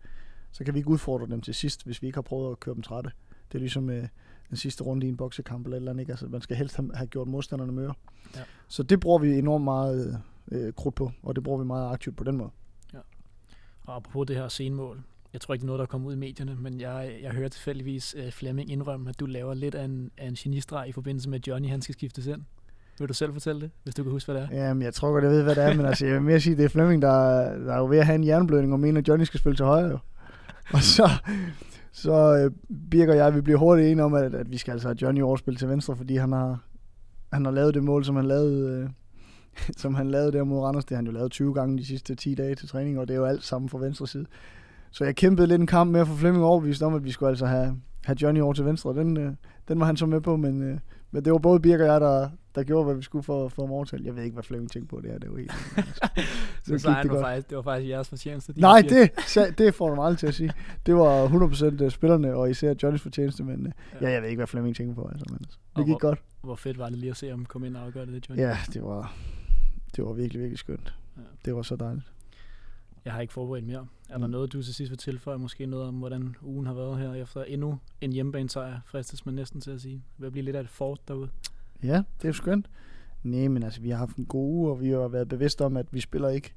så 0.52 0.64
kan 0.64 0.74
vi 0.74 0.78
ikke 0.78 0.90
udfordre 0.90 1.26
dem 1.26 1.40
til 1.40 1.54
sidst, 1.54 1.84
hvis 1.84 2.02
vi 2.02 2.06
ikke 2.06 2.16
har 2.16 2.22
prøvet 2.22 2.52
at 2.52 2.60
køre 2.60 2.74
dem 2.74 2.82
trætte. 2.82 3.10
Det 3.48 3.54
er 3.54 3.58
ligesom 3.58 3.90
øh, 3.90 4.08
den 4.48 4.56
sidste 4.56 4.84
runde 4.84 5.06
i 5.06 5.08
en 5.08 5.16
boksekamp 5.16 5.66
eller 5.66 5.76
et 5.76 5.80
eller 5.80 5.90
andet. 5.90 6.00
Ikke? 6.00 6.12
Altså, 6.12 6.26
man 6.26 6.40
skal 6.40 6.56
helst 6.56 6.76
have, 6.94 7.06
gjort 7.06 7.28
modstanderne 7.28 7.72
møre. 7.72 7.94
Ja. 8.36 8.42
Så 8.68 8.82
det 8.82 9.00
bruger 9.00 9.18
vi 9.18 9.38
enormt 9.38 9.64
meget 9.64 10.22
øh, 10.52 10.72
krudt 10.72 10.94
på, 10.94 11.12
og 11.22 11.36
det 11.36 11.44
bruger 11.44 11.58
vi 11.58 11.64
meget 11.64 11.92
aktivt 11.92 12.16
på 12.16 12.24
den 12.24 12.36
måde. 12.36 12.50
Og 13.86 13.96
apropos 13.96 14.26
det 14.26 14.36
her 14.36 14.48
senmål, 14.48 15.02
jeg 15.32 15.40
tror 15.40 15.54
ikke, 15.54 15.60
det 15.60 15.64
er 15.64 15.66
noget, 15.66 15.78
der 15.78 15.84
er 15.84 15.88
kommet 15.88 16.08
ud 16.08 16.12
i 16.12 16.16
medierne, 16.16 16.54
men 16.54 16.80
jeg, 16.80 17.18
jeg 17.22 17.32
hører 17.32 17.48
tilfældigvis 17.48 18.14
uh, 18.18 18.30
Flemming 18.30 18.70
indrømme, 18.70 19.10
at 19.10 19.20
du 19.20 19.26
laver 19.26 19.54
lidt 19.54 19.74
af 19.74 19.84
en, 19.84 20.10
af 20.16 20.28
en 20.28 20.34
genistreg 20.34 20.88
i 20.88 20.92
forbindelse 20.92 21.28
med, 21.28 21.38
at 21.38 21.48
Johnny 21.48 21.68
han 21.68 21.82
skal 21.82 21.92
skiftes 21.92 22.26
ind. 22.26 22.42
Vil 22.98 23.08
du 23.08 23.14
selv 23.14 23.32
fortælle 23.32 23.60
det, 23.60 23.70
hvis 23.82 23.94
du 23.94 24.02
kan 24.02 24.12
huske, 24.12 24.32
hvad 24.32 24.42
det 24.42 24.48
er? 24.52 24.66
Jamen, 24.66 24.82
jeg 24.82 24.94
tror 24.94 25.12
godt, 25.12 25.24
jeg 25.24 25.32
ved, 25.32 25.42
hvad 25.42 25.54
det 25.54 25.64
er, 25.64 25.74
men 25.74 25.86
altså, 25.86 26.06
jeg 26.06 26.14
vil 26.14 26.22
mere 26.22 26.40
sige, 26.40 26.52
at 26.52 26.58
det 26.58 26.64
er 26.64 26.68
Flemming, 26.68 27.02
der, 27.02 27.12
der 27.58 27.72
er 27.72 27.78
jo 27.78 27.86
ved 27.86 27.98
at 27.98 28.06
have 28.06 28.14
en 28.14 28.26
jernblødning, 28.26 28.72
og 28.72 28.80
mener, 28.80 29.00
at 29.00 29.08
Johnny 29.08 29.24
skal 29.24 29.40
spille 29.40 29.56
til 29.56 29.64
højre. 29.64 29.88
Jo. 29.88 29.98
Og 30.74 30.82
så, 30.82 31.10
så 31.92 32.36
øh, 32.36 32.50
Birk 32.90 33.08
og 33.08 33.16
jeg, 33.16 33.34
vi 33.34 33.40
bliver 33.40 33.58
hurtigt 33.58 33.88
enige 33.88 34.04
om, 34.04 34.14
at, 34.14 34.34
at 34.34 34.50
vi 34.50 34.56
skal 34.56 34.72
altså 34.72 34.88
have 34.88 34.96
Johnny 35.02 35.22
overspille 35.22 35.58
til 35.58 35.68
venstre, 35.68 35.96
fordi 35.96 36.16
han 36.16 36.32
har, 36.32 36.60
han 37.32 37.44
har 37.44 37.52
lavet 37.52 37.74
det 37.74 37.84
mål, 37.84 38.04
som 38.04 38.16
han 38.16 38.24
lavede, 38.24 38.70
øh, 38.70 38.88
som 39.82 39.94
han 39.94 40.10
lavede 40.10 40.32
der 40.32 40.44
mod 40.44 40.60
Randers. 40.60 40.84
Det 40.84 40.90
har 40.90 40.96
han 40.96 41.06
jo 41.06 41.12
lavet 41.12 41.32
20 41.32 41.54
gange 41.54 41.78
de 41.78 41.84
sidste 41.84 42.14
10 42.14 42.34
dage 42.34 42.54
til 42.54 42.68
træning, 42.68 42.98
og 42.98 43.08
det 43.08 43.14
er 43.14 43.18
jo 43.18 43.24
alt 43.24 43.44
sammen 43.44 43.68
fra 43.68 43.78
venstre 43.78 44.06
side. 44.06 44.26
Så 44.90 45.04
jeg 45.04 45.16
kæmpede 45.16 45.46
lidt 45.46 45.60
en 45.60 45.66
kamp 45.66 45.90
med 45.90 46.00
at 46.00 46.06
få 46.06 46.14
Flemming 46.14 46.44
overbevist 46.44 46.82
om, 46.82 46.94
at 46.94 47.04
vi 47.04 47.10
skulle 47.10 47.28
altså 47.28 47.46
have, 47.46 47.76
have 48.04 48.16
Johnny 48.22 48.40
over 48.40 48.52
til 48.52 48.64
venstre. 48.64 48.94
Den, 48.94 49.16
øh, 49.16 49.32
den 49.68 49.80
var 49.80 49.86
han 49.86 49.96
så 49.96 50.06
med 50.06 50.20
på, 50.20 50.36
men, 50.36 50.62
øh, 50.62 50.78
men 51.10 51.24
det 51.24 51.32
var 51.32 51.38
både 51.38 51.60
Birk 51.60 51.80
og 51.80 51.86
jeg, 51.86 52.00
der, 52.00 52.28
der 52.56 52.62
gjorde, 52.64 52.84
hvad 52.84 52.94
vi 52.94 53.02
skulle 53.02 53.22
for 53.22 53.52
ham 53.58 53.70
overtalt. 53.70 54.06
Jeg 54.06 54.16
ved 54.16 54.22
ikke, 54.22 54.34
hvad 54.34 54.42
Flemming 54.44 54.70
tænkte 54.70 54.88
på 54.88 55.00
det 55.00 55.10
her. 55.10 55.18
Det 55.18 55.30
var 55.30 55.36
helt... 55.38 55.52
Så 56.64 56.72
gik 56.72 56.80
sejren 56.80 57.08
det 57.08 57.14
var 57.16 57.22
faktisk, 57.22 57.48
det 57.50 57.56
var 57.56 57.62
faktisk 57.62 57.90
jeres 57.90 58.08
fortjeneste. 58.08 58.52
de 58.52 58.60
Nej, 58.60 58.80
det, 58.88 59.58
det 59.58 59.75
får 59.75 59.94
du 59.94 60.02
aldrig 60.02 60.18
til 60.18 60.26
at 60.26 60.34
sige. 60.34 60.52
Det 60.86 60.94
var 60.94 61.28
100% 61.86 61.88
spillerne, 61.88 62.34
og 62.34 62.50
især 62.50 62.75
Johnnys 62.82 63.02
fortjeneste, 63.02 63.44
men 63.44 63.66
øh, 63.66 63.72
ja, 64.00 64.10
jeg 64.10 64.22
ved 64.22 64.28
ikke, 64.28 64.38
hvad 64.38 64.46
Flemming 64.46 64.76
tænkte 64.76 64.94
på. 64.94 65.08
Altså, 65.12 65.25
men 65.28 65.38
altså, 65.40 65.58
Og 65.75 65.78
det 65.78 65.86
gik 65.86 65.92
hvor- 65.92 65.98
godt. 65.98 66.22
Hvor 66.42 66.54
fedt 66.54 66.78
var 66.78 66.88
det 66.88 66.98
lige 66.98 67.10
at 67.10 67.16
se 67.16 67.28
ham 67.28 67.44
komme 67.44 67.66
ind 67.66 67.76
og 67.76 67.82
afgøre 67.84 68.06
det, 68.06 68.28
Johnny? 68.28 68.42
Ja, 68.42 68.58
det 68.72 68.82
var, 68.82 69.14
det 69.96 70.04
var 70.04 70.12
virkelig, 70.12 70.40
virkelig 70.40 70.58
skønt. 70.58 70.94
Ja. 71.16 71.22
Det 71.44 71.54
var 71.54 71.62
så 71.62 71.76
dejligt. 71.76 72.12
Jeg 73.04 73.12
har 73.14 73.20
ikke 73.20 73.32
forberedt 73.32 73.66
mere. 73.66 73.86
Er 74.08 74.18
der 74.18 74.26
Mm. 74.26 74.30
noget, 74.30 74.52
du 74.52 74.62
til 74.62 74.75
sidst 74.75 74.90
vil 74.90 74.98
tilføje? 74.98 75.38
Måske 75.38 75.66
noget 75.66 75.88
om, 75.88 75.94
hvordan 75.94 76.36
ugen 76.42 76.66
har 76.66 76.75
været 76.75 76.98
her 76.98 77.14
efter 77.14 77.42
endnu 77.44 77.78
en 78.00 78.12
hjemmebanesejr, 78.12 78.80
fristes 78.86 79.26
man 79.26 79.34
næsten 79.34 79.60
til 79.60 79.70
at 79.70 79.80
sige. 79.80 79.94
Det 79.94 80.25
vil 80.25 80.30
blive 80.30 80.44
lidt 80.44 80.56
af 80.56 80.60
et 80.60 80.68
fort 80.68 81.00
derude. 81.08 81.28
Ja, 81.83 82.02
det 82.23 82.28
er 82.28 82.33
skønt. 82.33 82.71
Nej, 83.23 83.49
men 83.49 83.62
altså, 83.62 83.80
vi 83.80 83.90
har 83.90 83.97
haft 83.97 84.16
en 84.16 84.25
god 84.25 84.50
uge, 84.50 84.71
og 84.71 84.80
vi 84.80 84.90
har 84.90 85.09
været 85.09 85.28
bevidste 85.28 85.64
om, 85.64 85.76
at 85.76 85.87
vi 85.90 86.00
spiller 86.00 86.28
ikke 86.28 86.54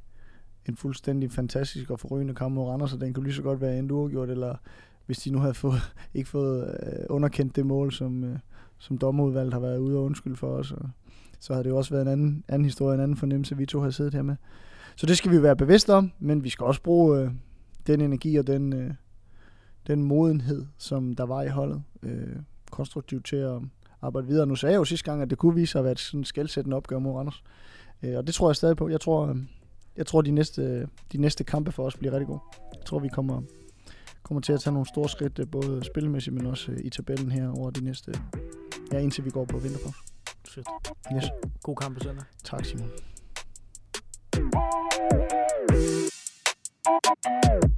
en 0.66 0.76
fuldstændig 0.76 1.32
fantastisk 1.32 1.90
og 1.90 2.00
forrygende 2.00 2.36
kamp 2.36 2.56
mod 2.56 2.68
Randers, 2.68 2.90
så 2.90 2.98
den 2.98 3.14
kunne 3.14 3.24
lige 3.24 3.36
så 3.36 3.42
godt 3.42 3.62
være 3.62 3.80
en 3.80 3.92
uafgjort, 3.92 4.30
eller 4.30 4.56
hvis 5.06 5.18
de 5.18 5.32
nu 5.32 5.40
havde 5.40 5.54
fået, 5.54 5.94
ikke 6.14 6.30
fået 6.30 6.78
øh, 6.84 7.06
underkendt 7.10 7.56
det 7.56 7.66
mål, 7.66 7.92
som, 7.92 8.24
øh, 8.24 8.40
som 8.78 8.98
dommerudvalget 8.98 9.54
har 9.54 9.60
været 9.60 9.78
ude 9.78 9.98
og 9.98 10.04
undskyld 10.04 10.36
for 10.36 10.48
os, 10.48 10.72
og 10.72 10.90
så 11.40 11.54
havde 11.54 11.64
det 11.64 11.70
jo 11.70 11.78
også 11.78 11.94
været 11.94 12.02
en 12.02 12.12
anden, 12.12 12.44
anden 12.48 12.66
historie, 12.66 12.96
en 12.96 13.02
anden 13.02 13.18
fornemmelse, 13.18 13.58
vi 13.58 13.66
to 13.66 13.82
har 13.82 13.90
siddet 13.90 14.14
her 14.14 14.22
med. 14.22 14.36
Så 14.96 15.06
det 15.06 15.18
skal 15.18 15.32
vi 15.32 15.44
være 15.44 15.56
bevidste 15.56 15.94
om, 15.94 16.12
men 16.20 16.44
vi 16.44 16.50
skal 16.50 16.66
også 16.66 16.82
bruge 16.82 17.20
øh, 17.20 17.32
den 17.88 18.02
energi 18.02 18.36
og 18.36 18.48
den, 18.48 18.74
øh, 18.74 18.94
den 19.88 20.04
modenhed, 20.04 20.66
som 20.78 21.16
der 21.16 21.24
var 21.24 21.42
i 21.42 21.48
holdet, 21.48 21.84
øh, 22.04 22.36
konstruktivt 22.72 23.26
til 23.26 23.36
at 23.36 23.62
arbejde 24.02 24.28
videre. 24.28 24.46
Nu 24.46 24.56
sagde 24.56 24.74
jeg 24.74 24.80
jo 24.80 24.86
sidste 24.86 25.06
gang, 25.06 25.22
at 25.22 25.30
det 25.30 25.38
kunne 25.38 25.56
vise 25.56 25.72
sig 25.72 25.80
at 25.80 25.84
være 25.84 25.92
et 25.92 26.00
sådan 26.00 26.24
skældsættende 26.24 26.78
opgør 26.78 27.00
mod 27.00 27.14
Randers. 27.14 27.44
Øh, 28.04 28.18
og 28.18 28.28
det 28.28 28.36
tror 28.36 28.50
jeg 28.50 28.56
stadig 28.56 28.78
på. 28.78 28.90
Jeg 28.90 29.02
tror, 29.02 29.28
øhm, 29.28 29.48
jeg 29.98 30.06
tror 30.06 30.22
de, 30.22 30.32
næste, 30.32 30.88
de 31.12 31.18
næste 31.18 31.44
kampe 31.44 31.72
for 31.72 31.86
os 31.86 31.98
bliver 31.98 32.14
rigtig 32.14 32.28
gode. 32.28 32.40
Jeg 32.76 32.86
tror, 32.86 33.00
vi 33.00 33.08
kommer, 33.08 33.42
kommer 34.24 34.42
til 34.42 34.54
at 34.54 34.60
tage 34.60 34.74
nogle 34.74 34.88
store 34.88 35.10
skridt, 35.10 35.40
øh, 35.40 35.48
både 35.52 35.84
spilmæssigt, 35.84 36.34
men 36.34 36.46
også 36.46 36.72
øh, 36.72 36.78
i 36.84 36.90
tabellen 36.90 37.32
her 37.32 37.50
over 37.60 37.70
de 37.70 37.84
næste, 37.84 38.14
ja, 38.92 39.00
indtil 39.00 39.26
vi 39.26 39.30
går 39.30 39.46
på 39.46 39.58
vinterpause. 39.58 39.98
Fedt. 40.48 40.68
Yes. 41.16 41.26
God 41.64 41.76
kamp 41.76 41.98
på 41.98 42.04
søndag. 42.04 42.26
Tak, 42.44 42.66
Simon. 42.66 42.90
Thank 46.92 47.64
you. 47.64 47.70